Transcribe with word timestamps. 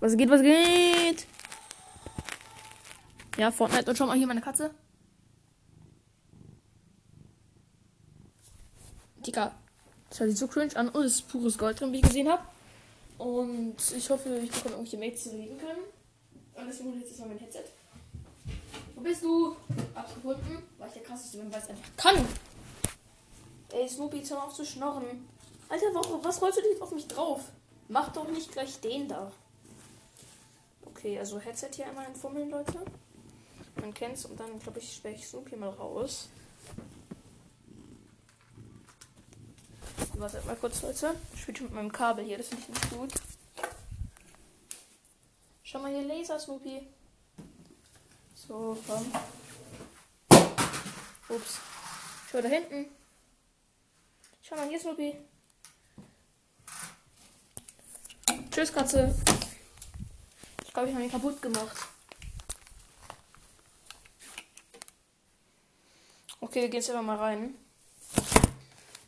Was 0.00 0.16
geht, 0.16 0.30
was 0.30 0.42
geht? 0.42 1.26
Ja, 3.36 3.50
Fortnite. 3.50 3.90
Und 3.90 3.96
schau 3.96 4.06
mal 4.06 4.16
hier 4.16 4.26
meine 4.26 4.40
Katze. 4.40 4.70
Digga. 9.26 9.54
Das 10.08 10.20
hört 10.20 10.30
sich 10.30 10.38
so 10.38 10.48
cringe 10.48 10.76
an. 10.76 10.88
Und 10.88 11.04
es 11.04 11.16
ist 11.16 11.28
pures 11.28 11.58
Gold 11.58 11.80
drin, 11.80 11.92
wie 11.92 11.96
ich 11.96 12.02
gesehen 12.02 12.28
habe. 12.28 12.42
Und 13.18 13.76
ich 13.96 14.08
hoffe, 14.10 14.38
ich 14.38 14.50
bekomme 14.50 14.76
irgendwelche 14.76 14.98
Mates, 14.98 15.24
die 15.24 15.36
reden 15.36 15.58
können. 15.58 15.82
Und 16.54 16.66
deswegen 16.66 16.90
hole 16.90 17.00
ich 17.02 17.10
jetzt 17.10 17.18
mal 17.20 17.28
mein 17.28 17.38
Headset. 17.38 17.64
Wo 18.94 19.00
bist 19.00 19.22
du? 19.22 19.56
Hab's 19.94 20.14
gefunden, 20.14 20.62
weil 20.78 20.88
ich 20.88 20.94
der 20.94 21.02
krasseste 21.02 21.38
bin, 21.38 21.52
weil 21.52 21.60
es 21.60 21.68
einfach 21.68 21.96
kann. 21.96 22.26
Ey, 23.72 23.88
Snoopy, 23.88 24.24
hör 24.24 24.38
mal 24.38 24.44
auf 24.44 24.54
zu 24.54 24.64
schnorren. 24.64 25.28
Alter, 25.68 25.86
warum, 25.92 26.24
was 26.24 26.40
rollst 26.40 26.58
du 26.58 26.62
denn 26.62 26.72
jetzt 26.72 26.82
auf 26.82 26.92
mich 26.92 27.06
drauf? 27.06 27.42
Mach 27.88 28.12
doch 28.12 28.28
nicht 28.28 28.50
gleich 28.52 28.80
den 28.80 29.08
da. 29.08 29.30
Okay, 30.98 31.16
also 31.16 31.38
Headset 31.38 31.70
hier 31.76 31.86
einmal 31.86 32.06
entfummeln, 32.06 32.50
Leute. 32.50 32.84
Man 33.76 33.94
kennt's 33.94 34.24
und 34.24 34.38
dann, 34.40 34.58
glaube 34.58 34.80
ich, 34.80 34.96
sperre 34.96 35.14
ich 35.14 35.28
Snoopy 35.28 35.54
mal 35.54 35.68
raus. 35.68 36.28
Wartet 40.14 40.44
mal 40.44 40.56
kurz, 40.56 40.82
Leute. 40.82 41.14
Ich 41.34 41.42
spiele 41.42 41.58
schon 41.58 41.66
mit 41.68 41.76
meinem 41.76 41.92
Kabel 41.92 42.24
hier, 42.24 42.36
das 42.36 42.48
finde 42.48 42.64
ich 42.64 42.68
nicht 42.70 42.90
gut. 42.90 43.12
Schau 45.62 45.78
mal 45.78 45.92
hier, 45.92 46.02
Laser, 46.02 46.40
Snoopy. 46.40 46.88
So, 48.34 48.76
komm. 48.84 49.12
Ups. 51.28 51.60
Schau 52.28 52.42
da 52.42 52.48
hinten. 52.48 52.86
Schau 54.42 54.56
mal 54.56 54.68
hier, 54.68 54.80
Snoopy. 54.80 55.16
Tschüss, 58.50 58.72
Katze. 58.72 59.14
Glaube, 60.78 60.90
ich 60.90 60.94
habe 60.94 61.04
ihn 61.06 61.10
kaputt 61.10 61.42
gemacht. 61.42 61.76
Okay, 66.38 66.62
wir 66.62 66.68
gehen 66.68 66.78
jetzt 66.78 66.90
einfach 66.90 67.02
mal 67.02 67.16
rein. 67.16 67.56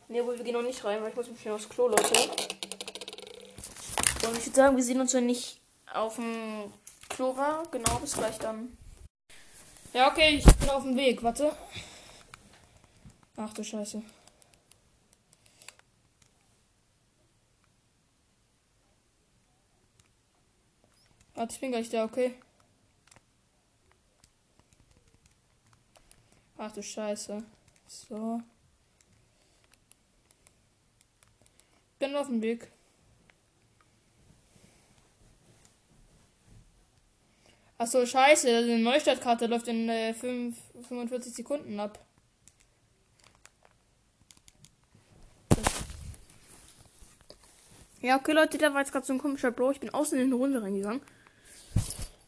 Ne, 0.09 0.27
wohl, 0.27 0.37
wir 0.37 0.43
gehen 0.43 0.55
noch 0.55 0.63
nicht 0.63 0.83
rein, 0.83 1.01
weil 1.01 1.11
ich 1.11 1.15
muss 1.15 1.29
mich 1.29 1.49
aufs 1.49 1.69
Klo, 1.69 1.87
Leute. 1.87 2.03
Und 4.27 4.37
ich 4.37 4.47
würde 4.47 4.57
sagen, 4.57 4.77
wir 4.77 4.83
sehen 4.83 5.01
uns, 5.01 5.15
wenn 5.15 5.29
ich 5.29 5.61
auf 5.95 6.17
dem 6.17 6.73
Klo 7.09 7.37
war. 7.37 7.63
Genau, 7.71 8.01
bis 8.01 8.15
gleich 8.15 8.39
dann. 8.39 8.77
Ja, 9.93 10.11
okay, 10.11 10.39
ich 10.39 10.57
bin 10.57 10.71
auf 10.71 10.83
dem 10.83 10.97
Weg. 10.97 11.23
Warte. 11.23 11.57
Ach 13.37 13.55
du 13.55 13.63
Scheiße. 13.63 14.03
Warte, 21.41 21.55
ich 21.55 21.61
bin 21.63 21.71
gleich 21.71 21.89
da, 21.89 22.05
okay? 22.05 22.35
Ach 26.59 26.71
du 26.71 26.83
Scheiße. 26.83 27.43
So. 27.87 28.43
Bin 31.99 32.15
auf 32.15 32.27
dem 32.27 32.43
Weg. 32.43 32.71
Achso, 37.79 38.05
scheiße, 38.05 38.59
eine 38.59 38.79
Neustartkarte 38.79 39.47
läuft 39.47 39.69
in 39.69 39.89
äh, 39.89 40.13
5, 40.13 40.55
45 40.89 41.33
Sekunden 41.33 41.81
ab. 41.81 42.05
Ja, 48.03 48.17
okay, 48.19 48.33
Leute, 48.33 48.59
da 48.59 48.75
war 48.75 48.81
jetzt 48.81 48.93
gerade 48.93 49.07
so 49.07 49.15
ein 49.15 49.19
komischer 49.19 49.51
Bro. 49.51 49.71
Ich 49.71 49.81
bin 49.81 49.89
außen 49.89 50.19
in 50.19 50.27
eine 50.27 50.35
Runde 50.35 50.61
reingegangen. 50.61 51.01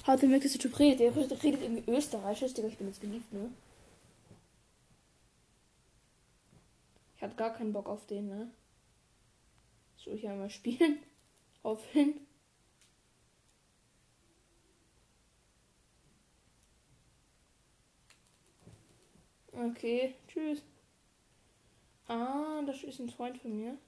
Gemerkt, 0.05 0.45
dass 0.45 0.53
der 0.53 0.61
Typ 0.61 0.79
redet. 0.79 1.01
Der 1.01 1.17
redet 1.17 1.63
irgendwie 1.63 1.91
Österreichisch. 1.91 2.55
Digga, 2.55 2.69
ich 2.69 2.79
bin 2.79 2.89
jetzt 2.89 3.01
beliebt, 3.01 3.33
ne? 3.33 3.51
Ich 7.17 7.23
hatte 7.23 7.37
gar 7.37 7.55
keinen 7.55 7.73
Bock 7.73 7.89
auf 7.89 8.07
den, 8.07 8.29
ne? 8.29 8.51
So, 9.97 10.13
hier 10.13 10.33
einmal 10.33 10.51
spielen. 10.51 10.99
Aufhören. 11.63 12.15
Okay, 19.53 20.15
tschüss. 20.29 20.63
Ah, 22.09 22.63
das 22.67 22.83
ist 22.83 22.99
ein 22.99 23.11
Freund 23.11 23.39
von 23.39 23.57
mir. 23.57 23.79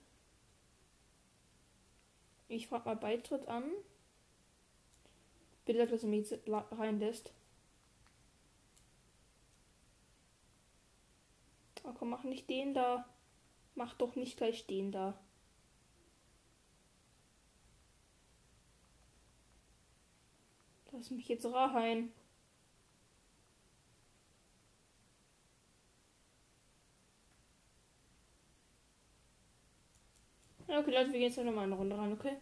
Ich 2.48 2.68
frage 2.68 2.84
mal 2.84 2.96
Beitritt 2.96 3.48
an. 3.48 3.64
Bitte 5.64 5.86
dass 5.86 6.02
er 6.02 6.08
mich 6.08 6.28
reinlässt. 6.46 7.32
Oh, 11.84 11.92
komm, 11.98 12.10
mach 12.10 12.24
nicht 12.24 12.48
den 12.48 12.74
da. 12.74 13.06
Mach 13.74 13.94
doch 13.94 14.14
nicht 14.16 14.36
gleich 14.36 14.66
den 14.66 14.92
da. 14.92 15.18
Lass 20.92 21.10
mich 21.10 21.28
jetzt 21.28 21.44
rein. 21.46 22.12
Ja, 30.68 30.78
okay, 30.78 30.92
Leute, 30.92 31.12
wir 31.12 31.18
gehen 31.18 31.28
jetzt 31.28 31.36
noch 31.36 31.52
mal 31.52 31.62
eine 31.62 31.74
Runde 31.74 31.98
rein, 31.98 32.12
okay? 32.12 32.36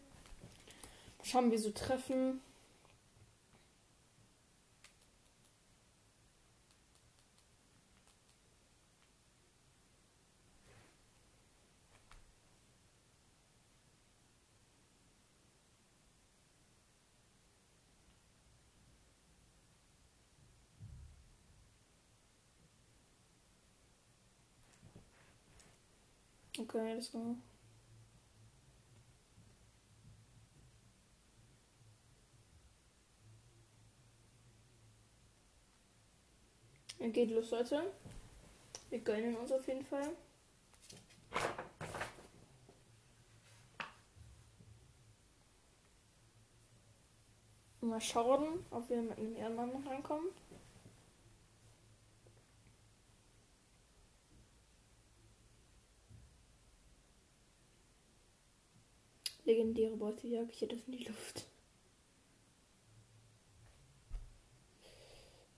Schauen, 1.25 1.51
wir 1.51 1.59
so 1.59 1.71
treffen. 1.71 2.41
Okay, 26.75 26.95
let's 26.95 27.11
go. 27.11 27.37
Geht 36.99 37.31
los, 37.31 37.51
Leute. 37.51 37.93
Wir 38.89 39.01
gönnen 39.01 39.37
uns 39.37 39.53
auf 39.53 39.67
jeden 39.69 39.85
Fall. 39.85 40.17
Mal 47.83 48.01
schauen, 48.01 48.65
ob 48.71 48.89
wir 48.89 49.03
mit 49.03 49.19
einem 49.19 49.37
Ehrenmann 49.37 49.73
noch 49.73 49.91
reinkommen. 49.91 50.29
Legendäre 59.53 59.97
Beutejagd, 59.97 60.51
ich 60.51 60.63
hätte 60.63 60.77
das 60.77 60.87
in 60.87 60.93
die 60.93 61.05
Luft. 61.05 61.47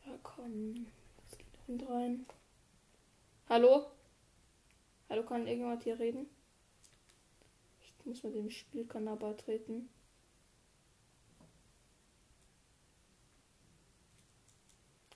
Ja, 0.04 0.18
komm. 0.20 0.86
Was 1.16 1.38
geht 1.38 1.68
noch 1.68 1.90
rein? 1.90 2.26
Hallo? 3.48 3.86
Hallo, 5.08 5.22
kann 5.22 5.46
irgendjemand 5.46 5.84
hier 5.84 5.96
reden? 5.96 6.26
Ich 7.82 8.04
muss 8.04 8.24
mit 8.24 8.34
dem 8.34 8.50
Spielkanal 8.50 9.16
beitreten. 9.16 9.88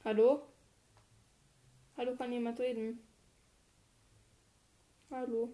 Hallo? 0.04 0.46
Hallo, 1.96 2.14
kann 2.14 2.32
jemand 2.32 2.60
reden? 2.60 3.00
Hallo? 5.10 5.52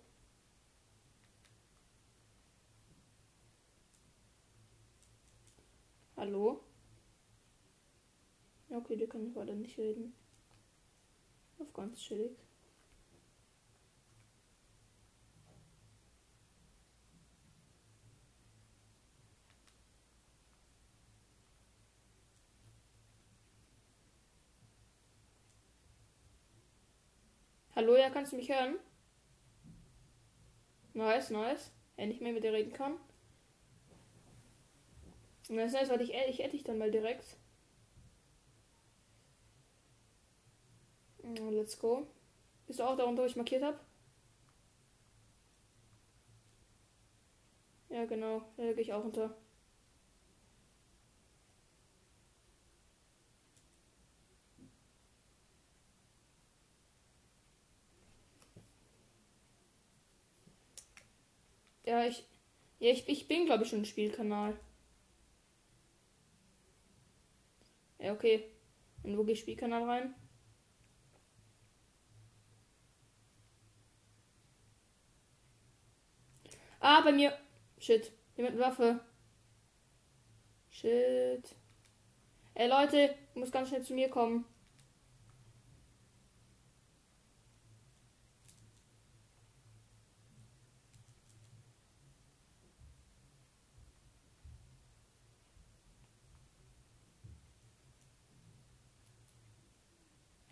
Hallo? 6.16 6.60
Ja, 8.68 8.78
okay, 8.78 8.96
der 8.96 9.08
kann 9.08 9.26
ich 9.26 9.34
weiter 9.34 9.54
nicht 9.54 9.78
reden. 9.78 10.14
Auf 11.58 11.72
ganz 11.72 11.98
chillig. 12.00 12.36
Hallo, 27.76 27.96
ja, 27.96 28.08
kannst 28.08 28.32
du 28.32 28.36
mich 28.36 28.48
hören? 28.50 28.76
Nice, 30.92 31.30
nice. 31.30 31.72
Wenn 31.96 32.10
ich 32.12 32.20
mehr 32.20 32.32
mit 32.32 32.44
dir 32.44 32.52
reden 32.52 32.72
kann. 32.72 32.94
Das 35.48 35.74
heißt, 35.74 35.90
weil 35.90 36.02
ich, 36.02 36.12
ich 36.28 36.38
hätte 36.40 36.56
ich 36.56 36.64
dann 36.64 36.76
mal 36.78 36.90
direkt. 36.90 37.38
Let's 41.50 41.76
go. 41.78 42.06
Bist 42.66 42.78
du 42.80 42.84
auch 42.84 42.96
darunter, 42.96 43.22
wo 43.22 43.26
ich 43.26 43.36
markiert 43.36 43.62
habe? 43.64 43.78
Ja, 47.88 48.04
genau. 48.04 48.42
Da 48.58 48.64
gehe 48.72 48.82
ich 48.82 48.92
auch 48.92 49.04
unter. 49.04 49.34
Ja, 61.84 62.04
ich. 62.04 62.24
Ja, 62.80 62.90
ich, 62.90 63.08
ich 63.08 63.28
bin, 63.28 63.46
glaube 63.46 63.62
ich, 63.64 63.70
schon 63.70 63.80
im 63.80 63.84
Spielkanal. 63.86 64.56
Ja, 68.04 68.12
okay. 68.12 68.44
Und 69.02 69.16
wo 69.16 69.24
gehe 69.24 69.34
Spielkanal 69.34 69.84
rein? 69.84 70.14
Ah, 76.80 77.00
bei 77.00 77.12
mir. 77.12 77.32
Shit. 77.78 78.12
Jemand 78.36 78.56
mit 78.56 78.64
Waffe. 78.64 79.00
Shit. 80.70 81.56
Ey, 82.54 82.68
Leute, 82.68 83.14
muss 83.34 83.50
ganz 83.50 83.68
schnell 83.68 83.82
zu 83.82 83.94
mir 83.94 84.10
kommen. 84.10 84.44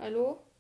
Hallo? 0.03 0.52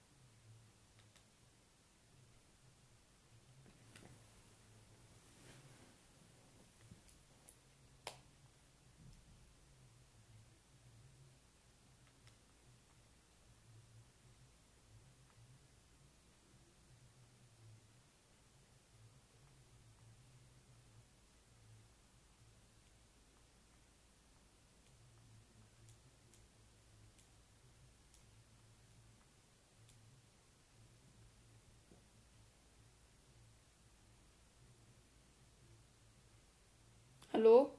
Hallo? 37.42 37.72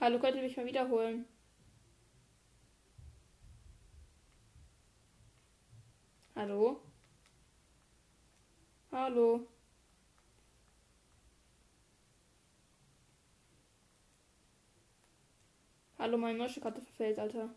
Hallo, 0.00 0.18
könnt 0.18 0.36
ihr 0.36 0.42
mich 0.42 0.54
mal 0.54 0.66
wiederholen? 0.66 1.24
Hallo? 6.36 6.82
Hallo? 8.92 9.46
Hallo, 15.98 16.18
meine 16.18 16.36
neue 16.36 16.50
Karte 16.60 16.82
verfällt, 16.82 17.18
Alter. 17.18 17.48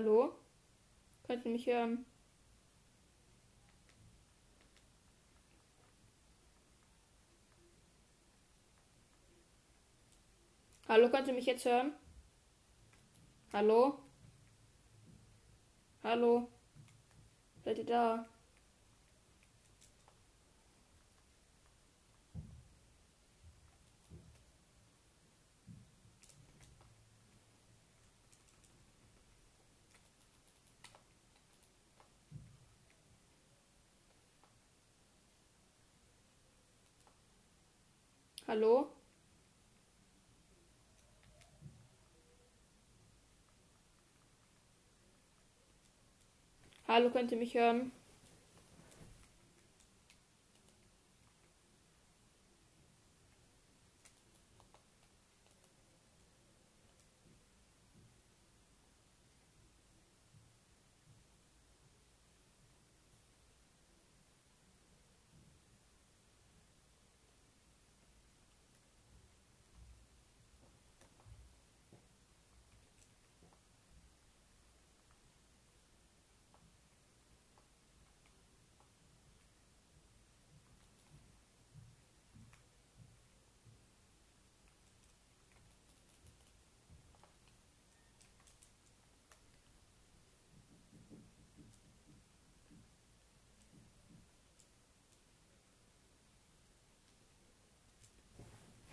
Hallo? 0.00 0.34
Könnt 1.24 1.44
ihr 1.44 1.50
mich 1.50 1.66
hören? 1.66 2.06
Hallo, 10.88 11.10
könnt 11.10 11.28
ihr 11.28 11.34
mich 11.34 11.44
jetzt 11.44 11.66
hören? 11.66 11.92
Hallo? 13.52 13.98
Hallo? 16.02 16.48
Seid 17.62 17.76
ihr 17.76 17.84
da? 17.84 18.26
Hallo? 38.50 38.88
Hallo, 46.88 47.10
könnt 47.10 47.30
ihr 47.30 47.38
mich 47.38 47.54
hören? 47.54 47.92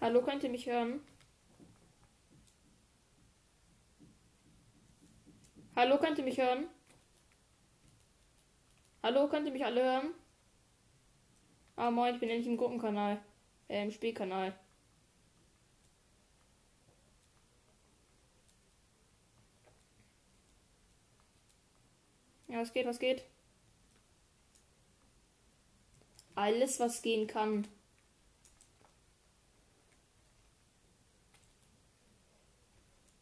Hallo, 0.08 0.22
könnt 0.22 0.42
ihr 0.42 0.50
mich 0.50 0.66
hören? 0.68 1.02
Hallo, 5.76 5.98
könnt 5.98 6.18
ihr 6.18 6.24
mich 6.24 6.38
hören? 6.38 6.70
Hallo, 9.04 9.28
könnt 9.28 9.48
ihr 9.48 9.52
mich 9.52 9.66
alle 9.66 9.84
hören? 9.84 10.14
Ah, 11.76 11.92
moin, 11.92 12.14
ich 12.14 12.22
bin 12.22 12.30
endlich 12.30 12.48
im 12.48 12.56
Gruppenkanal. 12.56 13.20
Äh, 13.68 13.84
im 13.84 13.92
Spielkanal. 13.92 14.58
Ja, 22.48 22.62
was 22.62 22.72
geht, 22.72 22.88
was 22.88 23.00
geht? 23.00 23.26
Alles, 26.36 26.80
was 26.80 27.02
gehen 27.02 27.28
kann. 27.28 27.68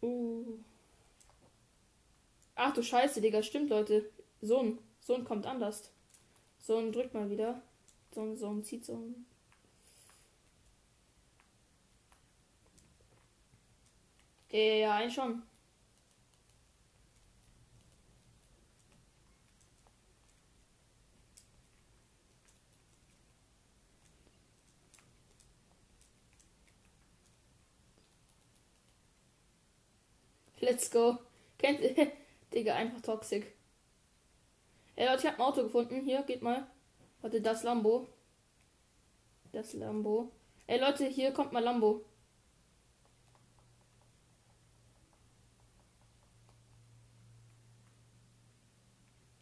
Uh. 0.05 0.59
Ach 2.55 2.73
du 2.73 2.83
Scheiße, 2.83 3.21
Digga, 3.21 3.41
stimmt, 3.41 3.69
Leute. 3.69 4.09
Sohn, 4.41 4.77
Sohn 5.01 5.23
kommt 5.25 5.47
anders. 5.47 5.91
Sohn 6.59 6.91
drückt 6.91 7.13
mal 7.13 7.29
wieder. 7.29 7.61
Sohn, 8.13 8.37
Sohn 8.37 8.63
zieht 8.63 8.85
so 8.85 8.99
Ja, 14.51 14.95
eigentlich 14.95 15.13
schon. 15.15 15.41
Let's 30.65 30.89
go. 30.89 31.19
Kennt 31.59 31.79
ihr? 31.79 32.11
Digga, 32.53 32.73
einfach 32.73 32.99
toxisch. 33.01 33.45
Ey 34.95 35.05
Leute, 35.05 35.19
ich 35.19 35.27
hab 35.27 35.39
ein 35.39 35.45
Auto 35.45 35.61
gefunden. 35.61 36.03
Hier, 36.03 36.23
geht 36.23 36.41
mal. 36.41 36.65
Warte, 37.21 37.39
das 37.39 37.61
Lambo. 37.61 38.07
Das 39.51 39.73
Lambo. 39.73 40.31
Ey 40.65 40.79
Leute, 40.79 41.05
hier 41.05 41.31
kommt 41.33 41.51
mal 41.53 41.63
Lambo. 41.63 42.03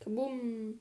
Kabum. 0.01 0.77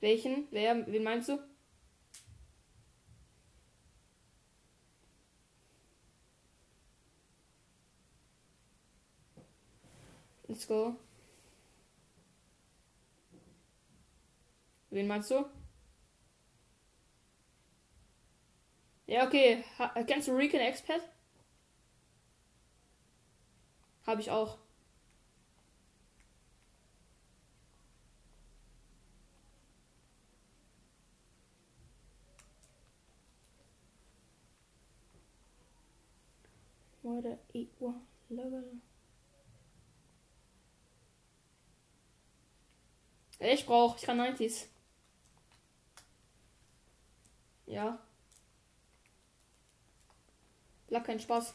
Welchen? 0.00 0.48
Wer? 0.50 0.84
Wen 0.88 1.04
meinst 1.04 1.28
du? 1.28 1.38
Let's 10.48 10.66
go. 10.66 10.96
Wen 14.90 15.06
meinst 15.06 15.30
du? 15.30 15.44
Ja, 19.06 19.26
okay. 19.26 19.64
Ha 19.78 20.02
kennst 20.04 20.28
du 20.28 20.32
Recon 20.32 20.60
Expert? 20.60 21.02
Habe 24.06 24.20
ich 24.20 24.30
auch. 24.30 24.58
Water 37.02 37.38
equal 37.52 37.94
level. 38.28 38.80
Ich 43.38 43.66
brauche, 43.66 43.96
ich 43.98 44.02
kann 44.04 44.18
90s. 44.18 44.66
Ja. 47.66 47.98
Lack 50.88 51.04
kein 51.04 51.20
Spaß. 51.20 51.54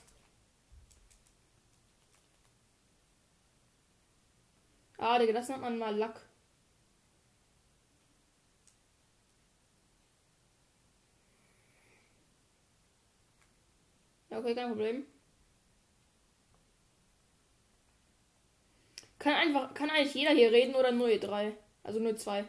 Ah, 4.97 5.17
Digga, 5.19 5.33
das 5.33 5.49
nennt 5.49 5.61
man 5.61 5.77
mal 5.77 5.95
Lack. 5.97 6.21
Ja, 14.29 14.39
okay, 14.39 14.55
kein 14.55 14.69
Problem. 14.69 15.05
Kann 19.19 19.33
einfach, 19.35 19.73
kann 19.73 19.89
eigentlich 19.89 20.13
jeder 20.15 20.31
hier 20.31 20.51
reden 20.51 20.75
oder 20.75 20.91
nur 20.91 21.09
ihr 21.09 21.19
drei? 21.19 21.53
Also 21.83 21.99
nur 21.99 22.15
zwei. 22.15 22.45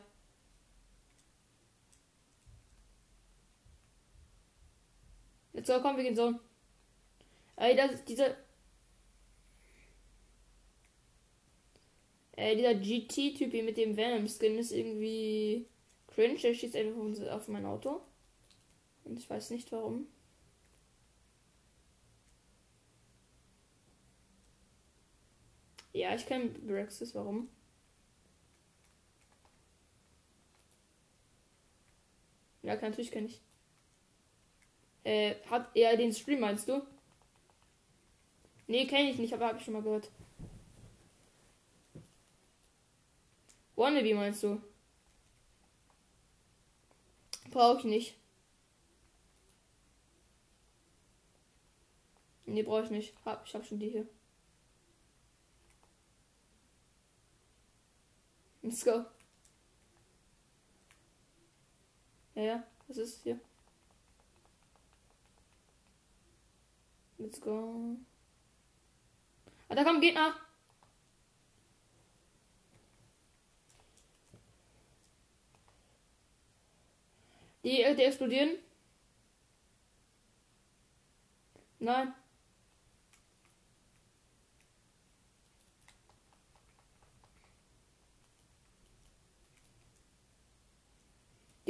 Jetzt 5.52 5.66
so, 5.66 5.80
komm, 5.80 5.96
wir 5.96 6.04
gehen 6.04 6.16
so. 6.16 6.34
Ey, 7.56 7.76
das, 7.76 8.04
dieser. 8.04 8.36
Ey, 12.32 12.56
dieser 12.56 12.74
GT-Typ 12.74 13.52
mit 13.64 13.76
dem 13.76 13.96
Venom-Skin 13.96 14.58
ist 14.58 14.72
irgendwie 14.72 15.66
cringe. 16.08 16.38
Der 16.40 16.54
schießt 16.54 16.76
einfach 16.76 17.30
auf 17.30 17.48
mein 17.48 17.66
Auto. 17.66 18.00
Und 19.04 19.18
ich 19.18 19.28
weiß 19.28 19.50
nicht 19.50 19.70
warum. 19.72 20.06
Ja, 25.92 26.14
ich 26.14 26.26
kenne 26.26 26.48
Brexis, 26.48 27.14
warum? 27.14 27.48
Ja, 32.62 32.74
natürlich 32.76 33.10
kenne 33.10 33.26
ich. 33.26 33.40
Äh, 35.04 35.34
hat 35.50 35.70
er 35.74 35.96
den 35.96 36.12
Stream, 36.12 36.40
meinst 36.40 36.68
du? 36.68 36.80
Nee, 38.68 38.86
kenne 38.86 39.10
ich 39.10 39.18
nicht, 39.18 39.34
aber 39.34 39.48
habe 39.48 39.58
ich 39.58 39.64
schon 39.64 39.74
mal 39.74 39.82
gehört. 39.82 40.10
Wannabe 43.74 44.14
meinst 44.14 44.42
du? 44.44 44.62
Brauche 47.50 47.78
ich 47.78 47.84
nicht. 47.84 48.14
Nee, 52.46 52.62
brauche 52.62 52.84
ich 52.84 52.90
nicht. 52.90 53.14
Hab, 53.24 53.46
ich 53.46 53.54
habe 53.54 53.64
schon 53.64 53.78
die 53.78 53.90
hier. 53.90 54.06
Let's 58.62 58.84
go. 58.84 59.04
Ja, 62.34 62.42
ja, 62.42 62.62
was 62.88 62.96
ist 62.96 63.22
hier? 63.22 63.38
Let's 67.18 67.40
go. 67.40 67.96
Ah, 69.68 69.74
da 69.74 69.84
kommt 69.84 70.00
Gegner. 70.00 70.34
Die, 77.64 77.82
äh, 77.82 77.94
die 77.94 78.02
explodieren. 78.02 78.58
Nein. 81.78 82.14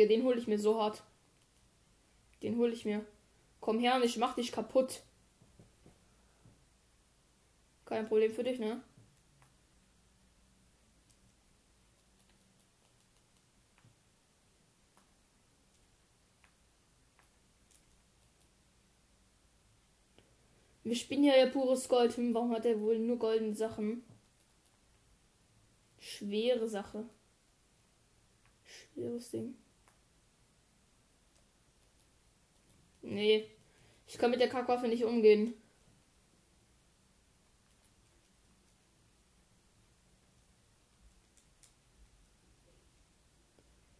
Ja, 0.02 0.09
den 0.09 0.25
hole 0.25 0.37
ich 0.37 0.49
mir 0.49 0.59
so 0.59 0.80
hart. 0.80 1.00
Den 2.42 2.59
hole 2.59 2.73
ich 2.73 2.85
mir. 2.85 3.06
Komm 3.61 3.78
her 3.78 3.94
und 3.94 4.02
ich 4.02 4.16
mach 4.16 4.35
dich 4.35 4.50
kaputt. 4.50 5.04
Kein 7.85 8.09
Problem 8.09 8.32
für 8.32 8.42
dich, 8.42 8.59
ne? 8.59 8.82
Wir 20.82 20.97
spielen 20.97 21.23
ja, 21.23 21.37
ja 21.37 21.47
pures 21.47 21.88
Gold. 21.88 22.16
Hm, 22.16 22.35
warum 22.35 22.50
hat 22.50 22.66
er 22.66 22.80
wohl 22.80 22.99
nur 22.99 23.21
goldene 23.21 23.54
Sachen? 23.54 24.02
Schwere 26.00 26.68
Sache. 26.68 27.09
Schweres 28.64 29.30
Ding. 29.30 29.62
Nee. 33.02 33.50
Ich 34.06 34.18
kann 34.18 34.30
mit 34.30 34.40
der 34.40 34.49
Kackwaffe 34.49 34.88
nicht 34.88 35.04
umgehen. 35.04 35.54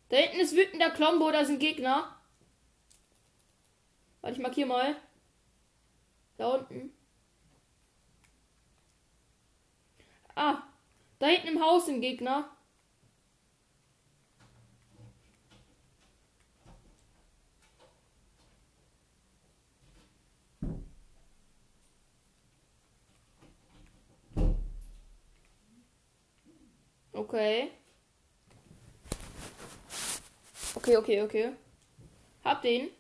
Da 0.09 0.19
hinten 0.19 0.41
ist 0.41 0.55
wütender 0.55 0.91
Klombo, 0.91 1.31
da 1.31 1.45
sind 1.45 1.59
Gegner. 1.59 2.15
Warte, 4.21 4.37
ich 4.37 4.43
markiere 4.43 4.69
mal. 4.69 4.97
Da 6.37 6.49
unten. 6.49 6.93
Ah, 10.35 10.63
da 11.19 11.27
hinten 11.29 11.49
im 11.49 11.63
Haus 11.63 11.87
sind 11.87 12.03
Gegner. 12.03 12.51
Okay. 27.23 27.71
Okay, 30.75 30.97
okay, 30.97 31.23
okay. 31.23 31.53
Hab 32.43 32.63
den. 32.63 32.91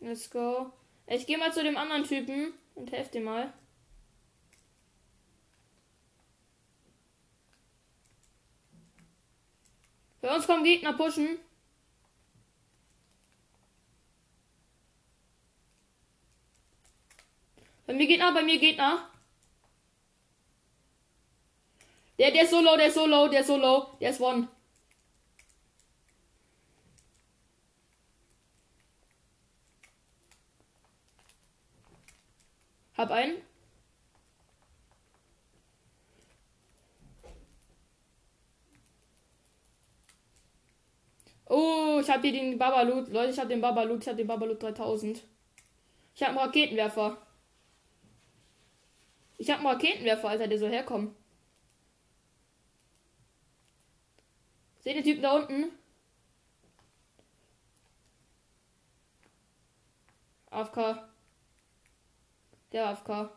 Let's 0.00 0.30
go. 0.30 0.72
Ich 1.06 1.26
gehe 1.26 1.36
mal 1.36 1.52
zu 1.52 1.62
dem 1.62 1.76
anderen 1.76 2.04
Typen 2.04 2.54
und 2.74 2.90
helfe 2.90 3.12
dir 3.12 3.20
mal. 3.20 3.52
Bei 10.24 10.34
uns 10.34 10.46
kommen 10.46 10.64
Gegner 10.64 10.94
pushen. 10.94 11.38
Bei 17.86 17.92
mir 17.92 18.06
Gegner, 18.06 18.32
bei 18.32 18.42
mir 18.42 18.58
Gegner. 18.58 19.10
Der, 22.18 22.30
der 22.30 22.44
ist 22.44 22.52
so 22.52 22.62
low, 22.62 22.74
der 22.74 22.86
ist 22.86 22.94
so 22.94 23.04
low, 23.04 23.28
der 23.28 23.40
ist 23.40 23.48
so 23.48 23.58
low, 23.58 23.98
der 24.00 24.10
ist 24.12 24.20
one. 24.22 24.48
Hab 32.96 33.10
einen. 33.10 33.42
Oh, 41.46 41.93
ich 42.04 42.10
habe 42.10 42.28
hier 42.28 42.32
den 42.32 42.58
Babalut. 42.58 43.08
Leute, 43.08 43.32
ich 43.32 43.38
habe 43.38 43.48
den 43.48 43.60
Babalut. 43.60 44.02
Ich 44.02 44.08
habe 44.08 44.16
den 44.16 44.26
Babalut 44.26 44.62
3000. 44.62 45.22
Ich 46.14 46.22
habe 46.22 46.30
einen 46.30 46.40
Raketenwerfer. 46.40 47.18
Ich 49.38 49.50
habe 49.50 49.60
einen 49.60 49.68
Raketenwerfer, 49.68 50.28
Alter, 50.28 50.46
der 50.46 50.58
so 50.58 50.68
herkommt. 50.68 51.16
Seht 54.80 54.96
ihr 54.96 55.02
den 55.02 55.04
Typen 55.04 55.22
da 55.22 55.36
unten? 55.36 55.70
AFK. 60.50 61.08
Der 62.72 62.88
AFK. 62.88 63.30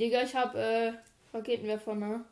Digga, 0.00 0.22
ich 0.22 0.34
hab 0.34 0.54
äh, 0.54 0.94
Raketenwerfer, 1.34 1.94
ne? 1.94 2.24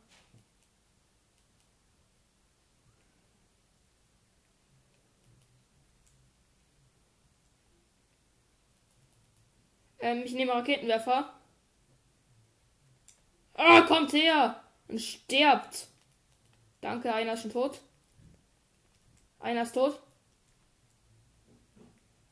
Ähm, 9.99 10.23
ich 10.25 10.33
nehme 10.33 10.53
Raketenwerfer. 10.53 11.31
Ah, 13.53 13.81
kommt 13.81 14.13
her! 14.13 14.63
Und 14.87 14.99
stirbt. 14.99 15.89
Danke, 16.81 17.13
einer 17.13 17.33
ist 17.33 17.41
schon 17.43 17.51
tot. 17.51 17.81
Einer 19.39 19.61
ist 19.61 19.73
tot. 19.73 19.99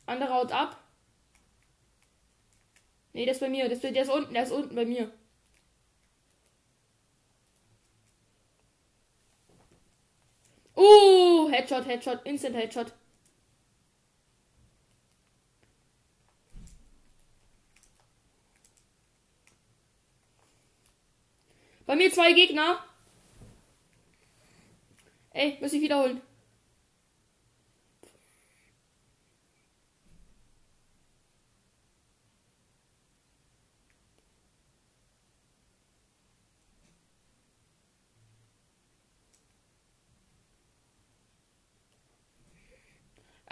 Anderer 0.06 0.34
haut 0.34 0.50
ab. 0.50 0.82
Nee, 3.12 3.24
der 3.24 3.34
ist 3.34 3.40
bei 3.40 3.48
mir. 3.48 3.68
Der 3.68 3.72
ist, 3.72 3.84
der 3.84 4.02
ist 4.02 4.10
unten, 4.10 4.34
der 4.34 4.42
ist 4.42 4.52
unten 4.52 4.74
bei 4.74 4.84
mir. 4.84 5.12
Uh, 10.78 11.48
Headshot, 11.50 11.86
Headshot, 11.86 12.20
Instant 12.24 12.54
Headshot. 12.54 12.92
Bei 21.84 21.96
mir 21.96 22.12
zwei 22.12 22.32
Gegner. 22.32 22.78
Ey, 25.32 25.58
muss 25.60 25.72
ich 25.72 25.80
wiederholen. 25.80 26.20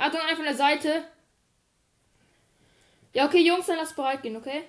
Achtung, 0.07 0.21
einer 0.21 0.37
von 0.37 0.45
der 0.45 0.55
Seite. 0.55 1.05
Ja, 3.13 3.27
okay, 3.27 3.41
Jungs, 3.45 3.67
dann 3.67 3.77
lasst 3.77 3.97
bereit 3.97 4.23
gehen, 4.23 4.37
okay? 4.37 4.63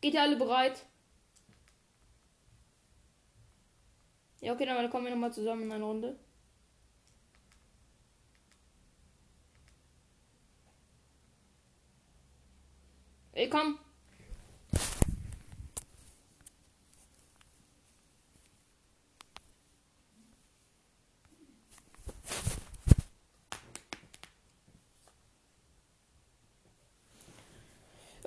Geht 0.00 0.14
ihr 0.14 0.22
alle 0.22 0.36
bereit? 0.36 0.84
Ja, 4.40 4.52
okay, 4.52 4.66
dann 4.66 4.90
kommen 4.90 5.04
wir 5.04 5.12
nochmal 5.12 5.32
zusammen 5.32 5.62
in 5.62 5.72
eine 5.72 5.84
Runde. 5.84 6.18
Ey, 13.32 13.48
komm. 13.48 13.78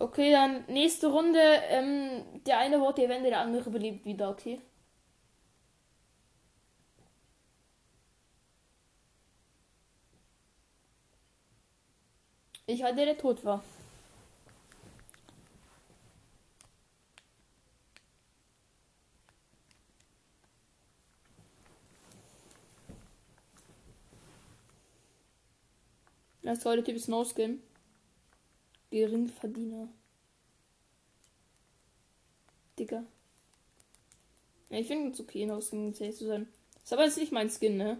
Okay, 0.05 0.31
dann 0.31 0.63
nächste 0.67 1.07
Runde. 1.07 1.39
Ähm, 1.69 2.21
der 2.45 2.59
eine 2.59 2.79
Wort 2.79 2.99
der 2.99 3.09
Wende, 3.09 3.29
der 3.29 3.39
andere 3.39 3.71
belebt 3.71 4.05
wieder, 4.05 4.29
okay? 4.29 4.61
Ich 12.67 12.83
war 12.83 12.93
der, 12.93 13.05
der 13.05 13.17
tot 13.17 13.43
war. 13.43 13.63
Das 26.43 26.59
zweite 26.59 26.83
Typ 26.83 26.95
ist 26.95 27.07
No 27.09 27.23
Skin. 27.25 27.59
Geringverdiener. 28.89 29.89
Digga. 32.77 33.03
Ja, 34.69 34.79
ich 34.79 34.87
finde 34.87 35.11
es 35.11 35.19
okay, 35.19 35.45
No 35.45 35.61
Skin 35.61 35.93
zu 35.93 36.11
sein. 36.11 36.47
Ist 36.83 36.93
aber 36.93 37.05
jetzt 37.05 37.17
nicht 37.17 37.31
mein 37.31 37.49
Skin, 37.49 37.77
ne? 37.77 37.99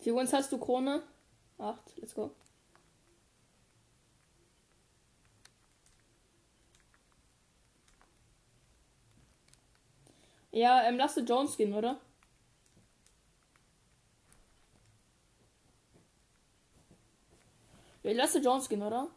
Wie 0.00 0.12
uns 0.12 0.32
hast 0.32 0.52
du 0.52 0.58
Krone? 0.58 1.02
Acht, 1.58 1.96
let's 1.96 2.14
go. 2.14 2.30
Ja, 10.52 10.84
ähm, 10.88 10.96
lass 10.96 11.14
du 11.14 11.22
Jones 11.22 11.56
gehen, 11.56 11.74
oder? 11.74 12.00
Ja, 18.06 18.12
lass 18.12 18.32
du 18.34 18.38
Jones 18.38 18.68
gehen, 18.68 18.82
oder? 18.82 19.08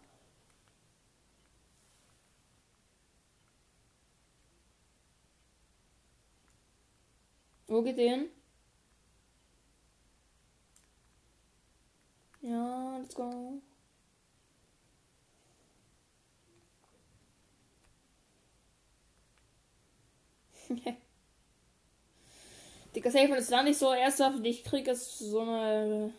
Wo 7.68 7.82
geht 7.84 7.98
der 7.98 8.10
hin? 8.10 8.30
Ja, 12.42 12.98
let's 12.98 13.14
go. 13.16 13.62
Digga, 22.96 23.12
safe, 23.12 23.30
wenn 23.30 23.38
es 23.38 23.48
da 23.48 23.62
nicht 23.64 23.78
so 23.78 23.92
ernsthaft 23.92 24.40
ich 24.46 24.64
krieg 24.64 24.88
es 24.88 25.20
so 25.20 25.42
eine. 25.42 26.14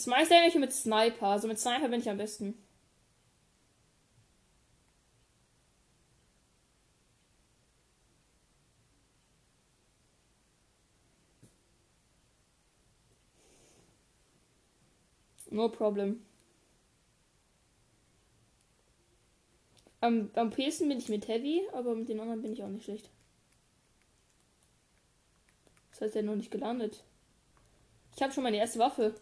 Das 0.00 0.06
meiste 0.06 0.34
eigentlich 0.34 0.54
mit 0.54 0.72
Sniper. 0.72 1.26
Also 1.26 1.46
mit 1.46 1.58
Sniper 1.58 1.90
bin 1.90 2.00
ich 2.00 2.08
am 2.08 2.16
besten. 2.16 2.54
No 15.50 15.68
problem. 15.68 16.24
Am, 20.00 20.30
am 20.34 20.48
PS 20.48 20.78
bin 20.78 20.92
ich 20.92 21.10
mit 21.10 21.28
Heavy, 21.28 21.60
aber 21.74 21.94
mit 21.94 22.08
den 22.08 22.20
anderen 22.20 22.40
bin 22.40 22.54
ich 22.54 22.62
auch 22.62 22.68
nicht 22.68 22.84
schlecht. 22.84 23.10
Das 25.90 26.00
heißt, 26.00 26.16
er 26.16 26.22
noch 26.22 26.36
nicht 26.36 26.50
gelandet. 26.50 27.04
Ich 28.16 28.22
habe 28.22 28.32
schon 28.32 28.44
meine 28.44 28.56
erste 28.56 28.78
Waffe. 28.78 29.14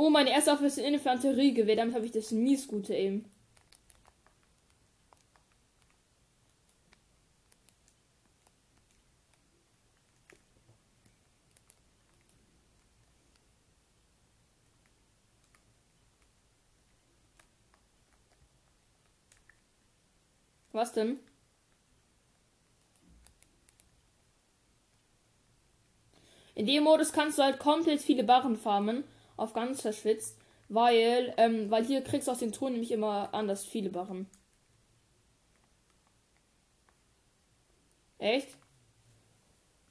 Oh, 0.00 0.10
meine 0.10 0.30
erste 0.30 0.52
Waffe 0.52 0.66
ist 0.66 0.78
in 0.78 0.94
Infanterie 0.94 1.52
gewählt. 1.52 1.80
Damit 1.80 1.96
habe 1.96 2.06
ich 2.06 2.12
das 2.12 2.30
mies 2.30 2.68
gute 2.68 2.94
eben. 2.94 3.24
Was 20.70 20.92
denn? 20.92 21.18
In 26.54 26.66
dem 26.66 26.84
Modus 26.84 27.12
kannst 27.12 27.38
du 27.38 27.42
halt 27.42 27.58
komplett 27.58 28.00
viele 28.00 28.22
Barren 28.22 28.56
farmen 28.56 29.02
auf 29.38 29.54
ganz 29.54 29.80
verschwitzt, 29.82 30.36
weil, 30.68 31.34
ähm, 31.38 31.70
weil 31.70 31.84
hier 31.86 32.02
kriegst 32.02 32.28
du 32.28 32.32
aus 32.32 32.40
den 32.40 32.52
Truhen 32.52 32.72
nämlich 32.72 32.92
immer 32.92 33.32
anders 33.32 33.64
viele 33.64 33.90
Barren. 33.90 34.26
Echt? 38.18 38.48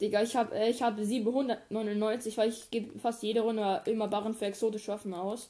Digga, 0.02 0.22
ich 0.22 0.36
habe 0.36 0.56
ich 0.68 0.82
hab 0.82 1.00
799, 1.00 2.38
weil 2.38 2.50
ich 2.50 2.70
gebe 2.70 3.00
fast 3.00 3.24
jede 3.24 3.42
Runde 3.42 3.82
immer 3.86 4.08
Barren 4.08 4.36
für 4.36 4.46
exotische 4.46 4.92
Waffen 4.92 5.14
aus. 5.14 5.50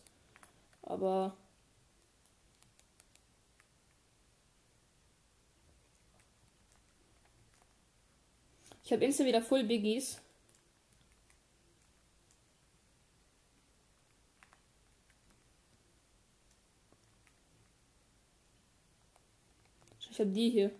Aber. 0.83 1.35
Ich 8.85 8.93
habe 8.93 9.03
instant 9.03 9.27
wieder 9.27 9.41
Full 9.41 9.65
Biggies. 9.65 10.21
Ich 20.17 20.19
habe 20.19 20.31
die 20.31 20.49
hier. 20.49 20.71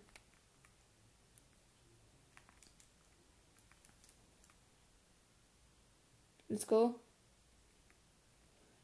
Let's 6.50 6.65
go. 6.65 7.00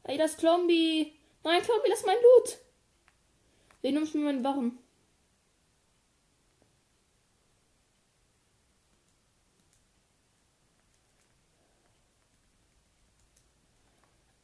Ey, 0.04 0.16
das 0.16 0.36
Klombi. 0.36 1.12
Nein, 1.42 1.60
Klombi, 1.60 1.88
lass 1.88 2.06
mein 2.06 2.18
Loot. 2.22 2.58
Wen 3.82 3.94
nimmst 3.94 4.14
du 4.14 4.18
mir 4.18 4.26
meinen 4.26 4.44
Wachen? 4.44 4.78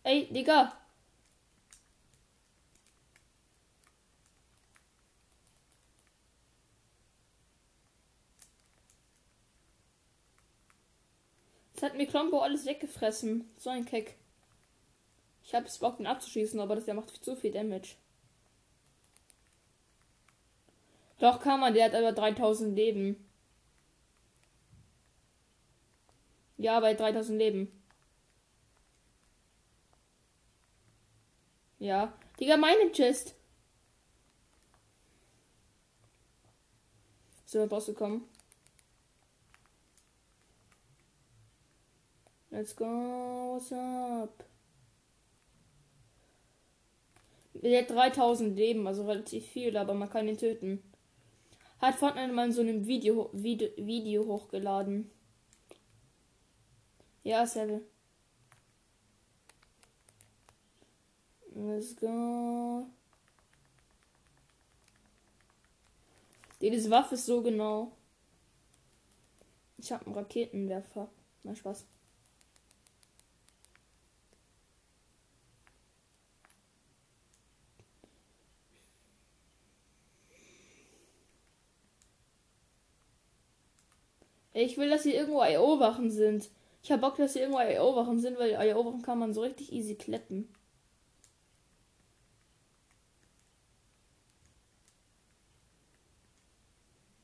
Ey, 0.03 0.27
Digga. 0.33 0.80
Jetzt 11.81 11.93
hat 11.93 11.97
mir 11.97 12.07
Klombo 12.07 12.41
alles 12.41 12.67
weggefressen. 12.67 13.51
So 13.57 13.71
ein 13.71 13.87
Keck. 13.87 14.19
Ich 15.43 15.55
habe 15.55 15.65
es 15.65 15.79
Bock, 15.79 15.99
ihn 15.99 16.07
abzuschießen, 16.07 16.61
aber 16.61 16.75
das 16.75 16.85
der 16.85 16.93
macht 16.93 17.09
zu 17.25 17.35
viel 17.35 17.53
Damage. 17.53 17.95
Doch 21.21 21.41
kann 21.41 21.59
man, 21.59 21.73
der 21.73 21.87
hat 21.87 21.95
aber 21.95 22.13
3000 22.13 22.77
Leben. 22.77 23.17
Ja, 26.59 26.79
bei 26.81 26.93
3000 26.93 27.39
Leben. 27.39 27.83
Ja. 31.79 32.13
Digga, 32.39 32.59
meine 32.59 32.93
Chest. 32.93 33.35
So, 37.47 37.65
rausgekommen. 37.65 38.29
Let's 42.51 42.75
go. 42.75 43.55
What's 43.55 43.73
up? 43.73 44.45
Der 47.55 47.83
hat 47.83 47.91
3000 47.91 48.57
Leben, 48.57 48.87
also 48.87 49.07
relativ 49.07 49.47
viel, 49.47 49.77
aber 49.77 49.95
man 49.95 50.11
kann 50.11 50.27
ihn 50.27 50.37
töten. 50.37 50.83
Hat 51.79 51.95
Fortnite 51.95 52.33
mal 52.33 52.47
in 52.47 52.53
so 52.53 52.61
einem 52.61 52.87
Video, 52.87 53.31
Video, 53.33 53.69
Video 53.77 54.27
hochgeladen. 54.27 55.11
Ja, 57.23 57.47
Seven. 57.47 57.83
Let's 61.55 61.95
go. 61.97 62.87
Diese 66.61 66.91
Waffe 66.91 67.15
ist 67.15 67.27
so 67.27 67.43
genau. 67.43 67.93
Ich 69.79 69.93
habe 69.93 70.07
einen 70.07 70.15
Raketenwerfer. 70.15 71.11
Mal 71.45 71.57
Spaß. 71.57 71.87
Ich 84.53 84.77
will, 84.79 84.91
dass 84.91 85.05
hier 85.05 85.15
irgendwo 85.15 85.43
IO-Wachen 85.43 86.11
sind. 86.11 86.51
Ich 86.83 86.91
hab 86.91 87.01
Bock, 87.01 87.17
dass 87.17 87.35
hier 87.35 87.43
irgendwo 87.43 87.61
IO-Wachen 87.61 88.19
sind, 88.21 88.39
weil 88.39 88.53
IO-Wachen 88.53 89.03
kann 89.03 89.19
man 89.19 89.35
so 89.35 89.43
richtig 89.43 89.73
easy 89.73 89.95
kleppen. 89.95 90.49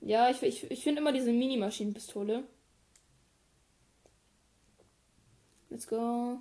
Ja, 0.01 0.31
ich, 0.31 0.43
ich, 0.43 0.71
ich 0.71 0.83
finde 0.85 1.01
immer 1.01 1.13
diese 1.13 1.33
Mini-Maschinenpistole. 1.33 2.45
Let's 5.69 5.89
go. 5.89 6.39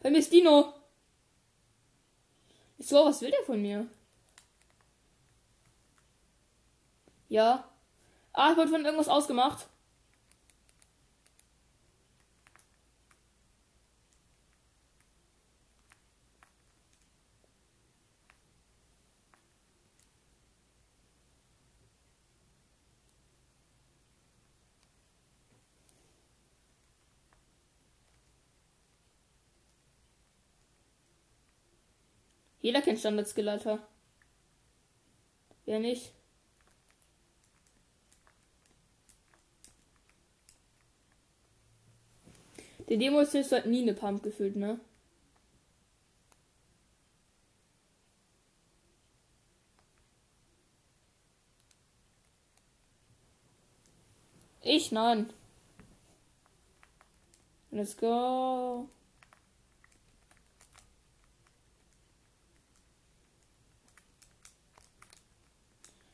Bei 0.00 0.10
mir 0.10 0.18
ist 0.18 0.32
Dino. 0.32 0.72
So, 2.78 3.04
was 3.04 3.20
will 3.20 3.30
der 3.30 3.42
von 3.44 3.60
mir? 3.60 3.86
Ja. 7.34 7.64
Ah, 8.32 8.52
ich 8.52 8.56
wurde 8.56 8.70
von 8.70 8.84
irgendwas 8.84 9.08
ausgemacht. 9.08 9.66
Jeder 32.60 32.80
kennt 32.80 33.00
Standard-Skill, 33.00 33.48
Alter. 33.48 33.80
Wer 35.64 35.80
nicht? 35.80 36.14
Die 42.88 42.98
Demo 42.98 43.20
ist 43.20 43.34
halt 43.52 43.66
nie 43.66 43.82
eine 43.82 43.94
Pump 43.94 44.22
gefühlt, 44.22 44.56
ne? 44.56 44.78
Ich 54.60 54.92
nein. 54.92 55.30
Let's 57.70 57.96
go. 57.96 58.88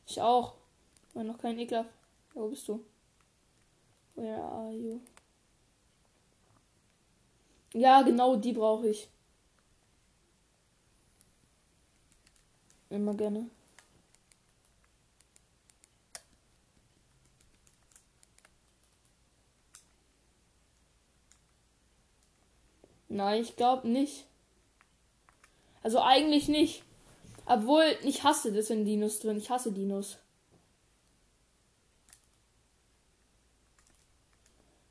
Ich 0.05 0.19
auch. 0.19 0.55
War 1.13 1.23
noch 1.23 1.37
kein 1.37 1.57
Ekelhaft. 1.59 1.89
Wo 2.33 2.49
bist 2.49 2.67
du? 2.67 2.83
Where 4.15 4.41
are 4.41 4.71
you? 4.73 5.01
Ja, 7.73 8.01
genau 8.01 8.35
die 8.35 8.53
brauche 8.53 8.89
ich. 8.89 9.09
Immer 12.89 13.13
gerne. 13.13 13.49
Nein, 23.07 23.41
ich 23.41 23.55
glaube 23.57 23.87
nicht. 23.89 24.25
Also 25.83 26.01
eigentlich 26.01 26.47
nicht. 26.47 26.83
Obwohl, 27.45 27.83
ich 28.03 28.23
hasse 28.23 28.53
das 28.53 28.69
in 28.69 28.85
Dinos 28.85 29.19
drin. 29.19 29.37
Ich 29.37 29.49
hasse 29.49 29.71
Dinos. 29.71 30.17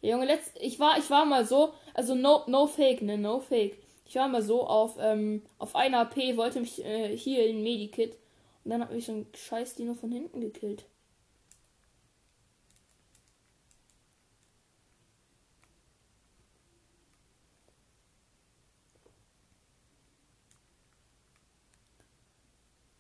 Junge, 0.03 0.27
letzt, 0.27 0.53
ich 0.61 0.79
war, 0.81 0.99
ich 0.99 1.11
war 1.11 1.25
mal 1.27 1.45
so, 1.45 1.75
also 1.95 2.15
no, 2.15 2.45
no 2.47 2.67
fake, 2.67 3.03
ne, 3.03 3.19
no 3.19 3.41
fake. 3.41 3.77
Ich 4.07 4.17
war 4.17 4.29
mal 4.29 4.43
so 4.43 4.67
auf, 4.67 4.97
ähm, 5.01 5.43
auf 5.59 5.77
einer 5.77 6.01
AP, 6.01 6.17
wollte 6.37 6.61
mich 6.61 6.85
äh, 6.85 7.17
hier 7.17 7.47
in 7.47 7.63
Medikit 7.63 8.17
und 8.65 8.71
dann 8.71 8.83
hat 8.83 8.93
mich 8.93 9.07
so 9.07 9.13
ein 9.13 9.27
scheiß 9.35 9.75
Dino 9.77 9.95
von 9.95 10.11
hinten 10.13 10.41
gekillt. 10.41 10.85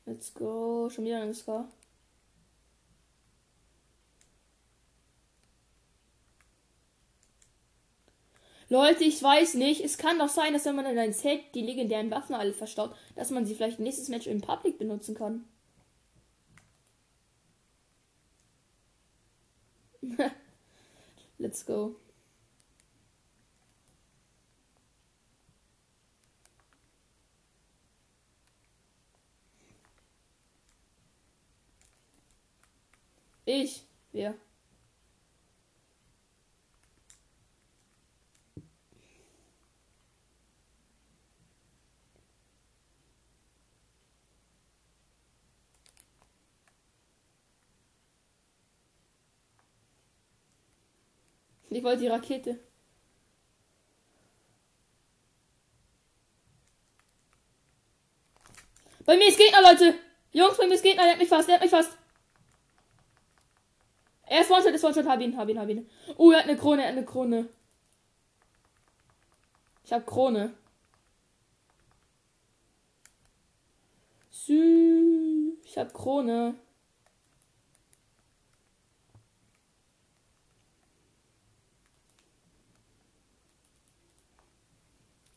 Let's 0.07 0.35
go. 0.35 0.89
Schon 0.91 1.05
wieder 1.05 1.23
ein 1.23 1.33
Scar. 1.33 1.69
Leute, 8.71 9.05
ich 9.05 9.21
weiß 9.23 9.55
nicht. 9.55 9.83
Es 9.85 9.99
kann 9.99 10.19
doch 10.19 10.29
sein, 10.29 10.53
dass 10.53 10.65
wenn 10.65 10.77
man 10.77 10.87
in 10.87 10.99
ein 10.99 11.13
Set 11.13 11.41
die 11.55 11.63
legendären 11.63 12.11
Waffen 12.11 12.37
alle 12.37 12.53
verstaut, 12.53 12.95
dass 13.17 13.31
man 13.31 13.45
sie 13.45 13.55
vielleicht 13.57 13.81
nächstes 13.81 14.09
Match 14.09 14.27
im 14.29 14.41
Public 14.41 14.79
benutzen 14.79 15.15
kann. 15.17 15.45
Let's 21.39 21.67
go. 21.67 21.97
Ich. 33.45 33.83
Wer? 34.13 34.35
Ich 51.71 51.85
wollte 51.85 52.01
die 52.01 52.09
Rakete. 52.09 52.59
Bei 59.05 59.17
mir 59.17 59.29
ist 59.29 59.39
Gegner, 59.39 59.63
Leute. 59.63 59.95
Jungs, 60.33 60.57
bei 60.59 60.67
mir 60.67 60.75
ist 60.75 60.83
Gegner. 60.83 61.05
Der 61.05 61.13
hat 61.13 61.19
mich 61.19 61.29
fast. 61.29 61.49
Der 61.49 61.55
hat 61.55 61.63
mich 61.63 61.71
fast. 61.71 61.97
Er 64.25 64.41
ist 64.41 64.51
One-Shot, 64.51 64.75
ist 64.75 64.85
One-Shot. 64.85 65.07
Hab 65.07 65.21
ihn, 65.21 65.37
hab 65.37 65.49
ihn, 65.49 65.59
hab 65.59 65.69
ihn. 65.69 65.89
Oh, 66.17 66.33
er 66.33 66.39
hat 66.39 66.49
eine 66.49 66.57
Krone, 66.57 66.83
er 66.83 66.89
hat 66.89 66.97
eine 66.97 67.07
Krone. 67.07 67.49
Ich 69.85 69.93
hab 69.93 70.07
Krone. 70.07 70.55
Sü. 74.31 75.57
Ich 75.65 75.79
hab 75.79 75.95
Krone. 75.95 76.55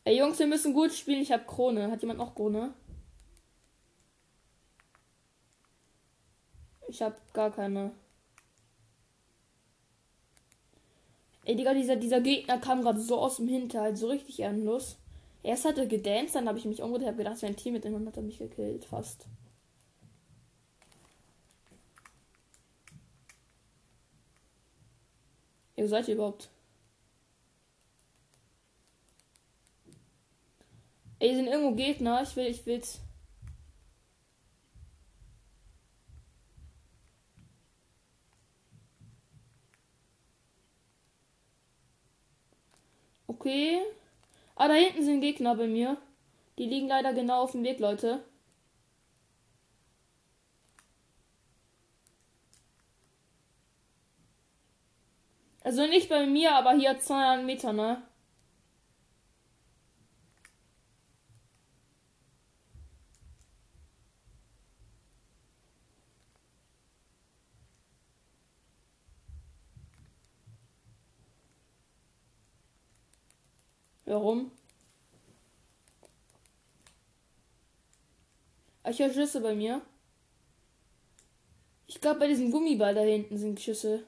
Ey 0.05 0.17
Jungs, 0.17 0.39
wir 0.39 0.47
müssen 0.47 0.73
gut 0.73 0.93
spielen. 0.93 1.21
Ich 1.21 1.31
habe 1.31 1.45
Krone. 1.45 1.89
Hat 1.89 2.01
jemand 2.01 2.19
noch 2.19 2.35
Krone? 2.35 2.73
Ich 6.87 7.01
habe 7.01 7.15
gar 7.33 7.51
keine. 7.51 7.91
Ey, 11.45 11.55
Digga, 11.55 11.73
dieser, 11.73 11.95
dieser 11.95 12.21
Gegner 12.21 12.57
kam 12.59 12.81
gerade 12.81 12.99
so 12.99 13.17
aus 13.19 13.37
dem 13.37 13.47
Hinterhalt, 13.47 13.97
so 13.97 14.07
richtig 14.07 14.39
ehrenlos. 14.39 14.97
Erst 15.41 15.65
hat 15.65 15.77
er 15.77 15.87
gedanced, 15.87 16.35
dann 16.35 16.47
habe 16.47 16.57
ich 16.57 16.65
mich 16.65 16.81
umgedreht, 16.81 17.07
habe 17.07 17.17
gedacht, 17.17 17.35
es 17.35 17.41
wäre 17.41 17.51
ein 17.51 17.57
Team 17.57 17.73
mit 17.73 17.83
dem 17.83 17.93
und 17.95 18.07
hat 18.07 18.15
er 18.15 18.23
mich 18.23 18.37
gekillt, 18.37 18.85
fast. 18.85 19.27
Ihr 25.75 25.89
seid 25.89 26.07
ihr 26.07 26.15
überhaupt? 26.15 26.49
Ey, 31.23 31.35
sind 31.35 31.47
irgendwo 31.47 31.73
Gegner. 31.73 32.21
Ich 32.21 32.35
will, 32.35 32.47
ich 32.47 32.65
will's. 32.65 32.99
Okay. 43.27 43.79
Ah, 44.55 44.67
da 44.67 44.73
hinten 44.73 45.03
sind 45.05 45.21
Gegner 45.21 45.55
bei 45.55 45.67
mir. 45.67 45.95
Die 46.57 46.65
liegen 46.65 46.89
leider 46.89 47.13
genau 47.13 47.43
auf 47.43 47.53
dem 47.53 47.63
Weg, 47.63 47.79
Leute. 47.79 48.23
Also 55.63 55.87
nicht 55.87 56.09
bei 56.09 56.25
mir, 56.25 56.53
aber 56.55 56.73
hier 56.73 56.99
200 56.99 57.45
Meter, 57.45 57.71
ne? 57.71 58.03
Warum? 74.13 74.51
Ich 78.87 78.99
höre 78.99 79.11
Schüsse 79.11 79.41
bei 79.41 79.55
mir. 79.55 79.81
Ich 81.87 81.99
glaube, 81.99 82.19
bei 82.19 82.27
diesem 82.27 82.51
Gummiball 82.51 82.93
da 82.93 83.01
hinten 83.01 83.39
sind 83.39 83.59
Schüsse. 83.59 84.05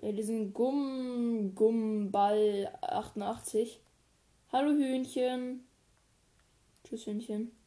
Ja, 0.00 0.12
diesen 0.12 0.52
Gumm, 0.52 1.56
Gummball 1.56 2.72
88. 2.82 3.80
Hallo 4.52 4.70
Hühnchen. 4.70 5.66
Tschüss 6.84 7.04
Hühnchen. 7.04 7.57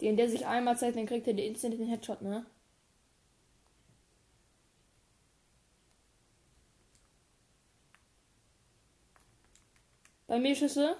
Den, 0.00 0.16
der 0.16 0.28
sich 0.30 0.46
einmal 0.46 0.78
zeigt, 0.78 0.96
dann 0.96 1.06
kriegt 1.06 1.26
er 1.26 1.34
den 1.34 1.46
instant 1.46 1.74
den 1.74 1.88
Headshot, 1.88 2.22
ne? 2.22 2.46
Bei 10.28 10.38
mir 10.38 10.54
Schüsse. 10.54 10.96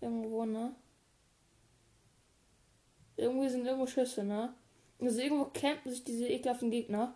Irgendwo, 0.00 0.44
ne? 0.46 0.74
Irgendwie 3.16 3.48
sind 3.50 3.66
irgendwo 3.66 3.86
Schüsse, 3.86 4.24
ne? 4.24 4.54
Also 4.98 5.20
irgendwo 5.20 5.46
campen 5.46 5.90
sich 5.90 6.04
diese 6.04 6.26
ekelhaften 6.28 6.70
Gegner. 6.70 7.14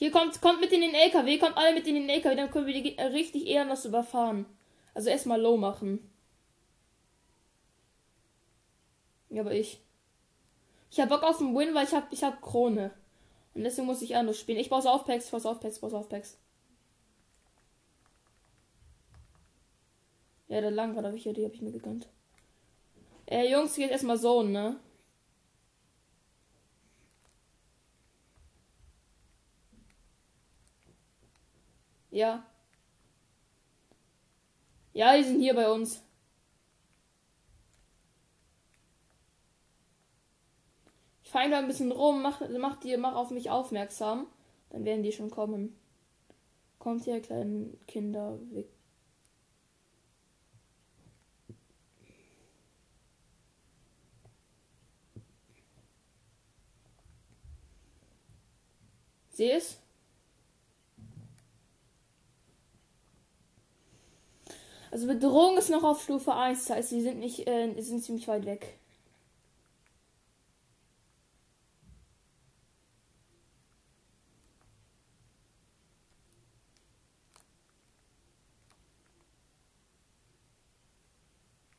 Hier 0.00 0.10
kommt, 0.10 0.40
kommt 0.40 0.62
mit 0.62 0.72
in 0.72 0.80
den 0.80 0.94
LKW, 0.94 1.36
kommt 1.36 1.58
alle 1.58 1.74
mit 1.74 1.86
in 1.86 1.94
den 1.94 2.08
LKW, 2.08 2.34
dann 2.34 2.50
können 2.50 2.66
wir 2.66 2.72
die 2.72 2.82
Gegner 2.82 3.12
richtig 3.12 3.46
ehrenlos 3.46 3.84
überfahren. 3.84 4.46
Also 4.94 5.10
erstmal 5.10 5.38
low 5.38 5.58
machen. 5.58 6.10
Ja, 9.28 9.42
aber 9.42 9.52
ich. 9.52 9.78
Ich 10.90 11.00
hab 11.00 11.10
Bock 11.10 11.22
auf 11.22 11.36
den 11.36 11.54
Win, 11.54 11.74
weil 11.74 11.84
ich 11.84 11.92
hab, 11.92 12.10
ich 12.14 12.24
hab 12.24 12.40
Krone. 12.40 12.92
Und 13.54 13.62
deswegen 13.62 13.86
muss 13.86 14.00
ich 14.00 14.16
anders 14.16 14.40
spielen. 14.40 14.58
Ich 14.58 14.70
brauche 14.70 14.90
Aufpacks, 14.90 15.28
brauche 15.28 15.46
Aufpacks, 15.46 15.78
brauche 15.78 15.98
Aufpacks. 15.98 16.38
Ja, 20.48 20.62
der 20.62 20.70
lang 20.70 20.94
gerade 20.94 21.12
welche, 21.12 21.34
die 21.34 21.44
habe 21.44 21.54
ich 21.54 21.60
mir 21.60 21.72
gegönnt. 21.72 22.08
Äh, 23.26 23.52
Jungs, 23.52 23.76
geht 23.76 23.90
erstmal 23.90 24.16
so, 24.16 24.42
ne? 24.42 24.80
Ja. 32.20 32.44
Ja, 34.92 35.16
die 35.16 35.24
sind 35.24 35.40
hier 35.40 35.54
bei 35.54 35.70
uns. 35.70 36.02
Ich 41.22 41.30
fahre 41.30 41.56
ein 41.56 41.66
bisschen 41.66 41.92
rum, 41.92 42.20
mach, 42.20 42.42
mach, 42.58 42.78
die, 42.80 42.96
mach 42.98 43.14
auf 43.14 43.30
mich 43.30 43.48
aufmerksam. 43.48 44.26
Dann 44.68 44.84
werden 44.84 45.02
die 45.02 45.12
schon 45.12 45.30
kommen. 45.30 45.74
Kommt 46.78 47.04
hier, 47.04 47.22
kleinen 47.22 47.78
Kinder, 47.86 48.38
weg. 48.50 48.68
Sieh 59.30 59.52
Also 64.90 65.06
Bedrohung 65.06 65.56
ist 65.56 65.70
noch 65.70 65.84
auf 65.84 66.02
Stufe 66.02 66.34
1, 66.34 66.64
das 66.66 66.76
heißt, 66.76 66.88
sie 66.90 67.02
sind 67.02 67.20
nicht, 67.20 67.46
äh, 67.46 67.80
sind 67.80 68.02
ziemlich 68.02 68.26
weit 68.28 68.44
weg. 68.44 68.74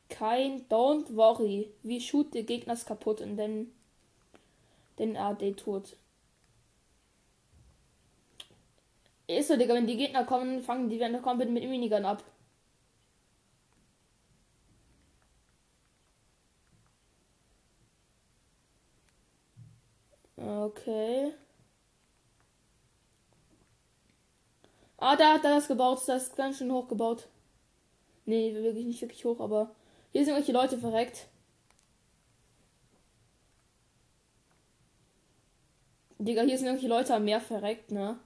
Kein 0.10 0.68
Don't 0.70 1.16
worry. 1.16 1.70
Wie 1.84 2.00
shoot 2.00 2.34
den 2.34 2.46
Gegners 2.46 2.86
kaputt 2.86 3.22
und 3.22 3.38
dann 3.38 3.68
den 5.00 5.18
AD 5.18 5.54
tot. 5.54 5.96
Ist 9.28 9.48
so, 9.48 9.58
Digga, 9.58 9.74
wenn 9.74 9.88
die 9.88 9.98
Gegner 9.98 10.24
kommen, 10.26 10.62
fangen 10.62 10.90
die 10.90 11.00
werden 11.00 11.22
komplett 11.22 11.50
mit 11.50 11.64
Minigun 11.64 12.06
ab. 12.06 12.24
Okay. 20.62 21.34
Ah, 24.98 25.16
da 25.16 25.34
hat 25.34 25.44
er 25.44 25.56
das 25.56 25.68
gebaut. 25.68 26.02
Das 26.08 26.24
ist 26.24 26.36
ganz 26.36 26.58
schön 26.58 26.72
hoch 26.72 26.88
gebaut. 26.88 27.28
Nee, 28.26 28.54
wirklich 28.54 28.86
nicht 28.86 29.02
wirklich 29.02 29.26
hoch, 29.26 29.40
aber 29.40 29.76
hier 30.12 30.24
sind 30.24 30.34
irgendwelche 30.36 30.54
Leute 30.54 30.78
verreckt. 30.78 31.28
Digga, 36.20 36.44
hier 36.44 36.58
sind 36.58 36.68
irgendwelche 36.68 36.88
Leute 36.88 37.16
am 37.16 37.26
Meer 37.26 37.42
verreckt, 37.42 37.92
ne? 37.92 38.20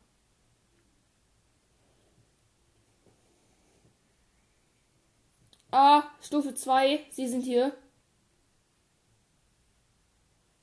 Ah, 5.71 6.03
Stufe 6.21 6.53
2. 6.53 7.05
Sie 7.11 7.27
sind 7.27 7.41
hier. 7.43 7.73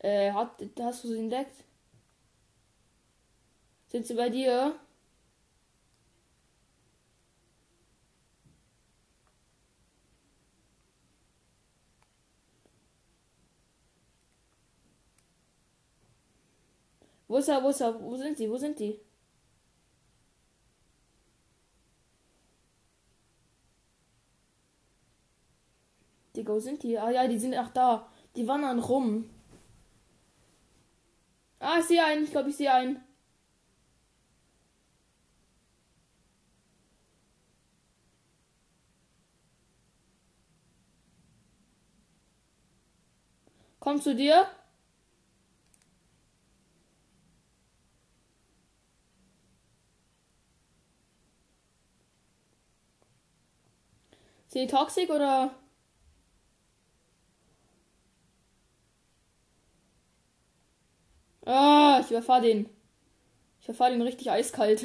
Äh, 0.02 0.32
hat, 0.32 0.62
hast 0.80 1.04
du 1.04 1.08
sie 1.08 1.18
entdeckt? 1.18 1.64
Sind 3.88 4.06
sie 4.06 4.14
bei 4.14 4.28
dir? 4.30 4.74
Wo 17.28 17.38
ist 17.38 17.48
er? 17.48 17.62
Wo 17.62 17.68
ist 17.70 17.80
er? 17.80 18.00
Wo 18.00 18.16
sind 18.16 18.36
sie? 18.36 18.50
Wo 18.50 18.56
sind 18.58 18.78
die? 18.78 19.00
Digga, 26.36 26.52
wo 26.54 26.58
sind 26.60 26.82
die? 26.82 26.98
Ah 26.98 27.10
ja, 27.10 27.26
die 27.28 27.38
sind 27.38 27.54
ach 27.54 27.70
da. 27.72 28.06
Die 28.36 28.46
wandern 28.46 28.78
rum. 28.80 29.30
Ah, 31.62 31.78
ich 31.78 31.86
sehe 31.86 32.04
einen. 32.04 32.24
Ich 32.24 32.30
glaube, 32.32 32.50
ich 32.50 32.56
sehe 32.56 32.72
einen. 32.74 33.00
Komm 43.80 44.00
zu 44.00 44.14
dir. 44.14 44.46
Sind 54.48 54.70
die 54.70 54.76
toxic 54.76 55.10
oder? 55.10 55.50
Ah, 61.46 61.98
ich 62.00 62.01
überfahre 62.12 62.42
den. 62.42 62.68
Ich 63.60 63.68
überfahre 63.68 63.92
den 63.92 64.02
richtig 64.02 64.30
eiskalt. 64.30 64.84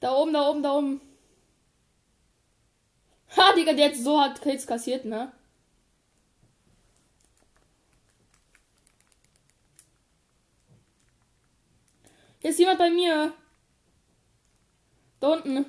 Da 0.00 0.12
oben, 0.14 0.32
da 0.34 0.50
oben, 0.50 0.62
da 0.62 0.72
oben. 0.74 1.00
Ha, 3.36 3.52
Digga, 3.54 3.72
der 3.72 3.88
hat 3.88 3.96
so 3.96 4.20
hart 4.20 4.42
Kills 4.42 4.66
kassiert, 4.66 5.04
ne? 5.04 5.32
Hier 12.40 12.50
ist 12.50 12.58
jemand 12.58 12.78
bei 12.78 12.90
mir. 12.90 13.32
Da 15.20 15.28
unten. 15.28 15.64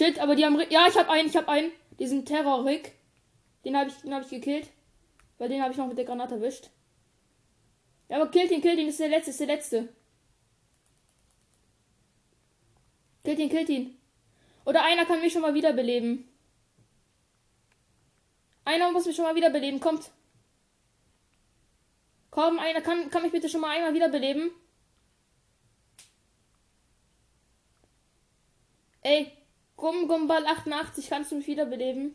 Shit, 0.00 0.18
aber 0.18 0.34
die 0.34 0.46
haben. 0.46 0.58
Ja, 0.70 0.86
ich 0.88 0.96
habe 0.96 1.10
einen, 1.10 1.28
ich 1.28 1.36
habe 1.36 1.48
einen. 1.48 1.72
Diesen 1.98 2.24
Terror-Rick. 2.24 2.92
Den 3.66 3.76
habe 3.76 3.90
ich, 3.90 3.96
den 3.96 4.14
hab 4.14 4.22
ich 4.22 4.30
gekillt. 4.30 4.70
Weil 5.36 5.50
den 5.50 5.60
habe 5.60 5.72
ich 5.72 5.76
noch 5.76 5.88
mit 5.88 5.98
der 5.98 6.06
Granate 6.06 6.36
erwischt. 6.36 6.70
Ja, 8.08 8.16
aber 8.16 8.30
killt 8.30 8.50
ihn, 8.50 8.62
killt 8.62 8.78
ihn. 8.78 8.86
Das 8.86 8.94
ist 8.94 9.00
der 9.00 9.10
letzte, 9.10 9.30
ist 9.30 9.40
der 9.40 9.46
letzte. 9.46 9.88
Killt 13.24 13.38
ihn, 13.40 13.50
killt 13.50 13.68
ihn. 13.68 14.00
Oder 14.64 14.84
einer 14.84 15.04
kann 15.04 15.20
mich 15.20 15.34
schon 15.34 15.42
mal 15.42 15.52
wiederbeleben. 15.52 16.26
Einer 18.64 18.90
muss 18.92 19.04
mich 19.04 19.16
schon 19.16 19.26
mal 19.26 19.34
wiederbeleben. 19.34 19.80
Kommt. 19.80 20.10
Komm, 22.30 22.58
einer 22.58 22.80
kann, 22.80 23.10
kann 23.10 23.20
mich 23.20 23.32
bitte 23.32 23.50
schon 23.50 23.60
mal 23.60 23.76
einmal 23.76 23.92
wiederbeleben. 23.92 24.50
Ey, 29.02 29.36
Gumball 29.80 30.46
88, 30.46 31.08
kannst 31.08 31.32
du 31.32 31.36
mich 31.36 31.46
wiederbeleben? 31.46 32.14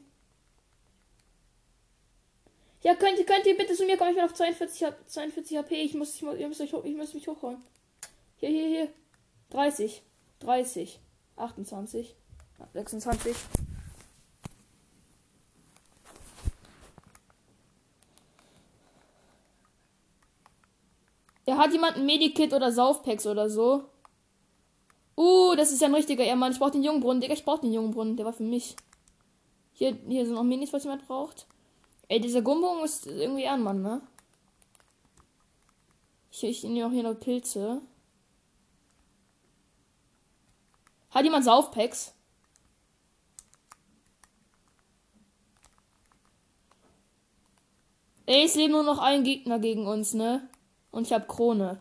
Ja, 2.83 2.93
könnt 2.93 3.17
ihr, 3.17 3.25
könnt 3.25 3.47
ihr 3.47 3.57
bitte 3.57 3.73
zu 3.73 3.85
mir 3.85 3.97
kommen? 3.97 4.11
Ich 4.11 4.15
bin 4.15 4.25
auf 4.25 4.35
42, 4.35 4.87
42 5.07 5.57
HP. 5.57 5.75
Ich 5.81 5.95
muss, 5.95 6.15
ich 6.15 6.21
muss, 6.21 6.35
ich 6.35 6.47
muss, 6.47 6.59
ich 6.59 6.95
muss 6.95 7.13
mich 7.15 7.27
hochholen. 7.27 7.57
Hier, 8.37 8.49
hier, 8.49 8.67
hier. 8.67 8.89
30, 9.49 10.03
30, 10.39 10.99
28, 11.35 12.15
26. 12.73 13.35
Er 21.47 21.57
hat 21.57 21.71
jemand 21.71 21.97
ein 21.97 22.05
Medikit 22.05 22.53
oder 22.53 22.71
Saufpacks 22.71 23.25
oder 23.25 23.49
so. 23.49 23.85
Uh, 25.17 25.55
das 25.55 25.71
ist 25.71 25.81
ja 25.81 25.87
ein 25.87 25.95
richtiger 25.95 26.23
Ehrmann. 26.23 26.51
Ich 26.51 26.59
brauche 26.59 26.71
den 26.71 26.83
Jungbrunnen. 26.83 27.21
Digga, 27.21 27.33
ich 27.33 27.45
brauche 27.45 27.61
den 27.61 27.73
Jungbrunnen. 27.73 28.17
Der 28.17 28.25
war 28.25 28.33
für 28.33 28.43
mich. 28.43 28.75
Hier, 29.73 29.97
hier 30.07 30.25
sind 30.25 30.35
noch 30.35 30.43
Minis, 30.43 30.73
was 30.73 30.83
jemand 30.83 31.07
braucht. 31.07 31.47
Ey, 32.07 32.19
dieser 32.19 32.41
Gumbo 32.41 32.83
ist 32.83 33.07
irgendwie 33.07 33.43
Ehrenmann, 33.43 33.81
ne? 33.81 34.01
Ich, 36.31 36.43
ich 36.43 36.63
nehme 36.63 36.87
auch 36.87 36.91
hier 36.91 37.03
noch 37.03 37.19
Pilze. 37.19 37.81
Hat 41.09 41.23
jemand 41.23 41.45
Saufpacks? 41.45 42.13
Ey, 48.25 48.43
es 48.43 48.55
leben 48.55 48.73
nur 48.73 48.83
noch 48.83 48.99
ein 48.99 49.23
Gegner 49.23 49.59
gegen 49.59 49.87
uns, 49.87 50.13
ne? 50.13 50.49
Und 50.91 51.07
ich 51.07 51.13
habe 51.13 51.27
Krone. 51.27 51.79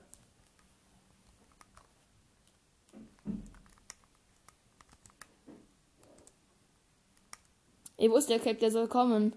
Ey, 8.04 8.10
wo 8.10 8.16
ist 8.16 8.28
der 8.28 8.38
Cape? 8.38 8.56
Der 8.56 8.70
soll 8.70 8.86
kommen. 8.86 9.32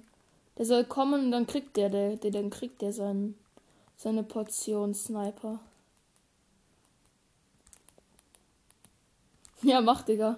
Der 0.57 0.65
soll 0.65 0.83
kommen, 0.83 1.31
dann 1.31 1.47
kriegt 1.47 1.77
der, 1.77 1.87
der, 1.87 2.17
der 2.17 2.31
dann 2.31 2.49
kriegt 2.49 2.81
der 2.81 2.91
sein, 2.91 3.35
seine 3.95 4.23
Portion 4.23 4.93
Sniper. 4.93 5.59
Ja, 9.61 9.79
mach, 9.79 10.01
Digga. 10.03 10.37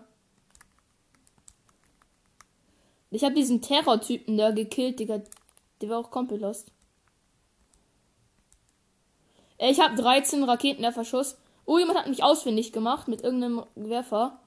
Ich 3.09 3.23
habe 3.23 3.33
diesen 3.33 3.63
Terror-Typen 3.63 4.37
da 4.37 4.51
gekillt, 4.51 4.99
Digga. 4.99 5.21
Der 5.81 5.89
war 5.89 5.97
auch 5.97 6.11
komplett 6.11 6.41
lost. 6.41 6.71
Ich 9.57 9.79
habe 9.79 9.95
13 9.95 10.43
Raketen 10.43 10.83
der 10.83 10.93
Verschuss. 10.93 11.35
Oh, 11.65 11.79
jemand 11.79 11.97
hat 11.97 12.07
mich 12.07 12.23
ausfindig 12.23 12.71
gemacht 12.73 13.07
mit 13.07 13.23
irgendeinem 13.23 13.65
Werfer. 13.73 14.39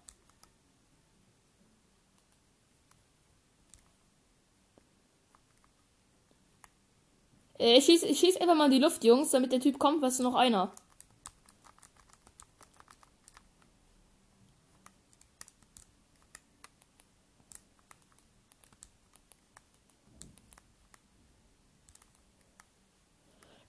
Ich 7.65 7.85
schieß, 7.85 8.03
ich 8.03 8.19
schieß 8.19 8.39
einfach 8.39 8.57
mal 8.57 8.65
in 8.65 8.73
die 8.73 8.79
Luft, 8.81 9.05
Jungs, 9.05 9.31
damit 9.31 9.53
der 9.53 9.61
Typ 9.61 9.79
kommt, 9.79 10.03
was 10.03 10.19
noch 10.19 10.35
einer. 10.35 10.73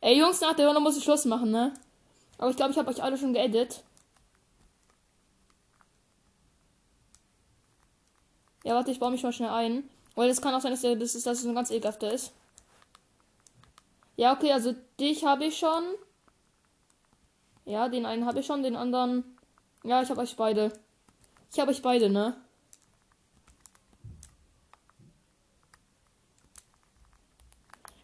Ey, 0.01 0.17
Jungs, 0.17 0.41
nach 0.41 0.55
der 0.55 0.65
Runde 0.65 0.81
muss 0.81 0.97
ich 0.97 1.03
Schluss 1.03 1.25
machen, 1.25 1.51
ne? 1.51 1.73
Aber 2.39 2.49
ich 2.49 2.55
glaube, 2.57 2.71
ich 2.71 2.79
habe 2.79 2.89
euch 2.89 3.03
alle 3.03 3.15
schon 3.17 3.33
geedit. 3.33 3.83
Ja, 8.63 8.73
warte, 8.73 8.89
ich 8.89 8.99
baue 8.99 9.11
mich 9.11 9.21
mal 9.21 9.31
schnell 9.31 9.49
ein. 9.49 9.87
Weil 10.15 10.29
es 10.31 10.41
kann 10.41 10.55
auch 10.55 10.61
sein, 10.61 10.71
dass, 10.71 10.81
der, 10.81 10.95
dass, 10.95 11.13
dass 11.13 11.39
es 11.39 11.45
ein 11.45 11.53
ganz 11.55 11.69
ekelhafter 11.69 12.11
ist. 12.11 12.33
Ja, 14.15 14.33
okay, 14.33 14.51
also 14.51 14.73
dich 14.99 15.25
habe 15.25 15.45
ich 15.45 15.57
schon. 15.57 15.83
Ja, 17.65 17.89
den 17.89 18.05
einen 18.05 18.25
habe 18.25 18.39
ich 18.39 18.45
schon, 18.45 18.63
den 18.63 18.75
anderen. 18.75 19.37
Ja, 19.83 20.01
ich 20.01 20.09
habe 20.09 20.21
euch 20.21 20.35
beide. 20.35 20.71
Ich 21.51 21.59
habe 21.59 21.71
euch 21.71 21.81
beide, 21.81 22.09
ne? 22.09 22.35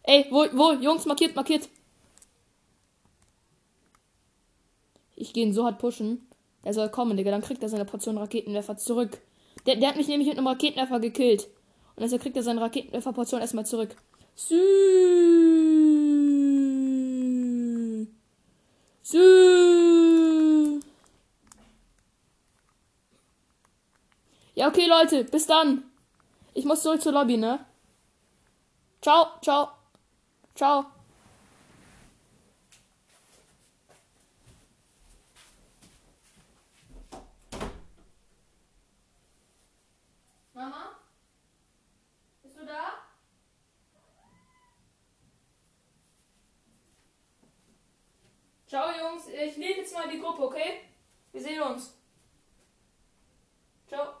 Ey, 0.02 0.26
wo, 0.30 0.44
wo, 0.52 0.72
Jungs, 0.72 1.06
markiert, 1.06 1.36
markiert. 1.36 1.68
Ich 5.14 5.32
gehe 5.32 5.44
ihn 5.44 5.52
so 5.52 5.64
hart 5.64 5.78
pushen. 5.78 6.26
Er 6.62 6.74
soll 6.74 6.88
kommen, 6.88 7.16
Digga. 7.16 7.30
Dann 7.30 7.42
kriegt 7.42 7.62
er 7.62 7.68
seine 7.68 7.84
Portion 7.84 8.18
Raketenwerfer 8.18 8.76
zurück. 8.76 9.18
Der, 9.66 9.76
der 9.76 9.88
hat 9.90 9.96
mich 9.96 10.08
nämlich 10.08 10.28
mit 10.28 10.38
einem 10.38 10.46
Raketenwerfer 10.46 10.98
gekillt. 10.98 11.48
Und 11.94 12.02
deshalb 12.02 12.22
kriegt 12.22 12.36
er 12.36 12.42
seine 12.42 12.60
Raketenwerfer-Portion 12.60 13.40
erstmal 13.40 13.66
zurück. 13.66 13.94
Sü 14.34 14.56
Sü 19.02 20.80
Ja, 24.54 24.59
okay, 24.70 24.86
Leute. 24.86 25.24
Bis 25.24 25.46
dann. 25.46 25.84
Ich 26.54 26.64
muss 26.64 26.82
zurück 26.82 27.02
zur 27.02 27.12
Lobby, 27.12 27.36
ne? 27.36 27.64
Ciao, 29.02 29.40
ciao. 29.42 29.72
Ciao. 30.54 30.86
Mama? 40.54 40.96
Bist 42.42 42.56
du 42.56 42.66
da? 42.66 42.92
Ciao, 48.66 48.88
Jungs. 48.90 49.26
Ich 49.28 49.56
lebe 49.56 49.80
jetzt 49.80 49.94
mal 49.94 50.08
die 50.08 50.20
Gruppe, 50.20 50.42
okay? 50.42 50.82
Wir 51.32 51.40
sehen 51.40 51.62
uns. 51.62 51.96
Ciao. 53.88 54.20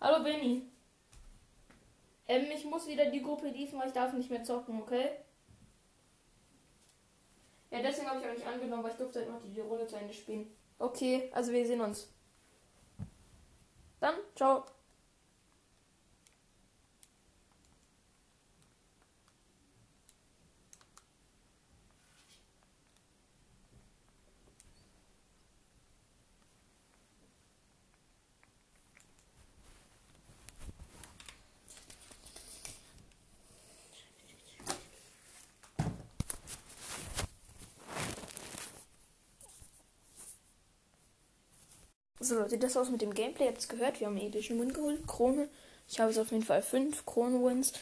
Hallo 0.00 0.22
Benny. 0.22 0.62
Ähm, 2.28 2.46
ich 2.54 2.64
muss 2.64 2.86
wieder 2.86 3.06
die 3.06 3.22
Gruppe 3.22 3.50
weil 3.78 3.88
ich 3.88 3.94
darf 3.94 4.12
nicht 4.12 4.30
mehr 4.30 4.44
zocken, 4.44 4.80
okay? 4.80 5.10
Ja, 7.70 7.82
deswegen 7.82 8.08
habe 8.08 8.20
ich 8.20 8.26
auch 8.26 8.32
nicht 8.32 8.46
angenommen, 8.46 8.84
weil 8.84 8.92
ich 8.92 8.96
durfte 8.96 9.18
halt 9.18 9.30
noch 9.30 9.42
die 9.42 9.60
Runde 9.60 9.86
zu 9.88 9.96
Ende 9.96 10.14
spielen. 10.14 10.46
Okay, 10.78 11.28
also 11.32 11.52
wir 11.52 11.66
sehen 11.66 11.80
uns. 11.80 12.12
Dann, 13.98 14.14
ciao. 14.36 14.64
So 42.28 42.34
Leute, 42.34 42.58
das 42.58 42.74
war's 42.74 42.90
mit 42.90 43.00
dem 43.00 43.14
Gameplay. 43.14 43.44
Ihr 43.44 43.52
habt 43.52 43.60
es 43.60 43.68
gehört, 43.68 44.00
wir 44.00 44.06
haben 44.06 44.18
einen 44.18 44.26
epischen 44.26 44.60
Win 44.60 44.74
geholt. 44.74 45.06
Krone. 45.06 45.48
Ich 45.88 45.98
habe 45.98 46.10
es 46.10 46.18
auf 46.18 46.30
jeden 46.30 46.44
Fall 46.44 46.60
5 46.60 47.06
Kronen-Wins. 47.06 47.72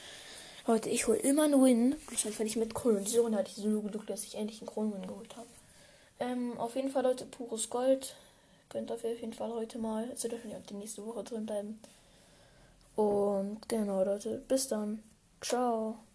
Leute, 0.69 0.89
ich 0.89 1.09
hole 1.09 1.19
immer 1.19 1.43
einen 1.43 1.61
Win. 1.65 1.97
Wahrscheinlich, 2.09 2.39
wenn 2.39 2.47
ich 2.47 2.55
mit 2.55 2.73
Kronen. 2.73 3.05
Diese 3.05 3.23
Runde 3.23 3.39
hatte 3.39 3.51
ich 3.51 3.57
so 3.57 3.81
Glück, 3.81 4.07
dass 4.07 4.23
ich 4.23 4.37
endlich 4.37 4.61
einen 4.61 4.71
Kronen-Win 4.71 5.09
geholt 5.09 5.37
habe. 5.37 5.49
Ähm, 6.21 6.57
auf 6.59 6.77
jeden 6.77 6.91
Fall, 6.91 7.03
Leute, 7.03 7.25
pures 7.25 7.69
Gold. 7.71 8.15
Könnt 8.69 8.89
ihr 8.89 8.95
auf 8.95 9.03
jeden 9.03 9.33
Fall 9.33 9.51
heute 9.51 9.79
mal. 9.79 10.09
Also 10.11 10.29
dürfen 10.29 10.53
ihr 10.53 10.59
auch 10.59 10.67
die 10.71 10.75
nächste 10.75 11.05
Woche 11.05 11.25
drin 11.25 11.45
bleiben. 11.45 11.81
Und 12.95 13.69
genau, 13.69 14.05
Leute, 14.05 14.45
bis 14.47 14.69
dann. 14.69 15.03
Ciao. 15.41 16.06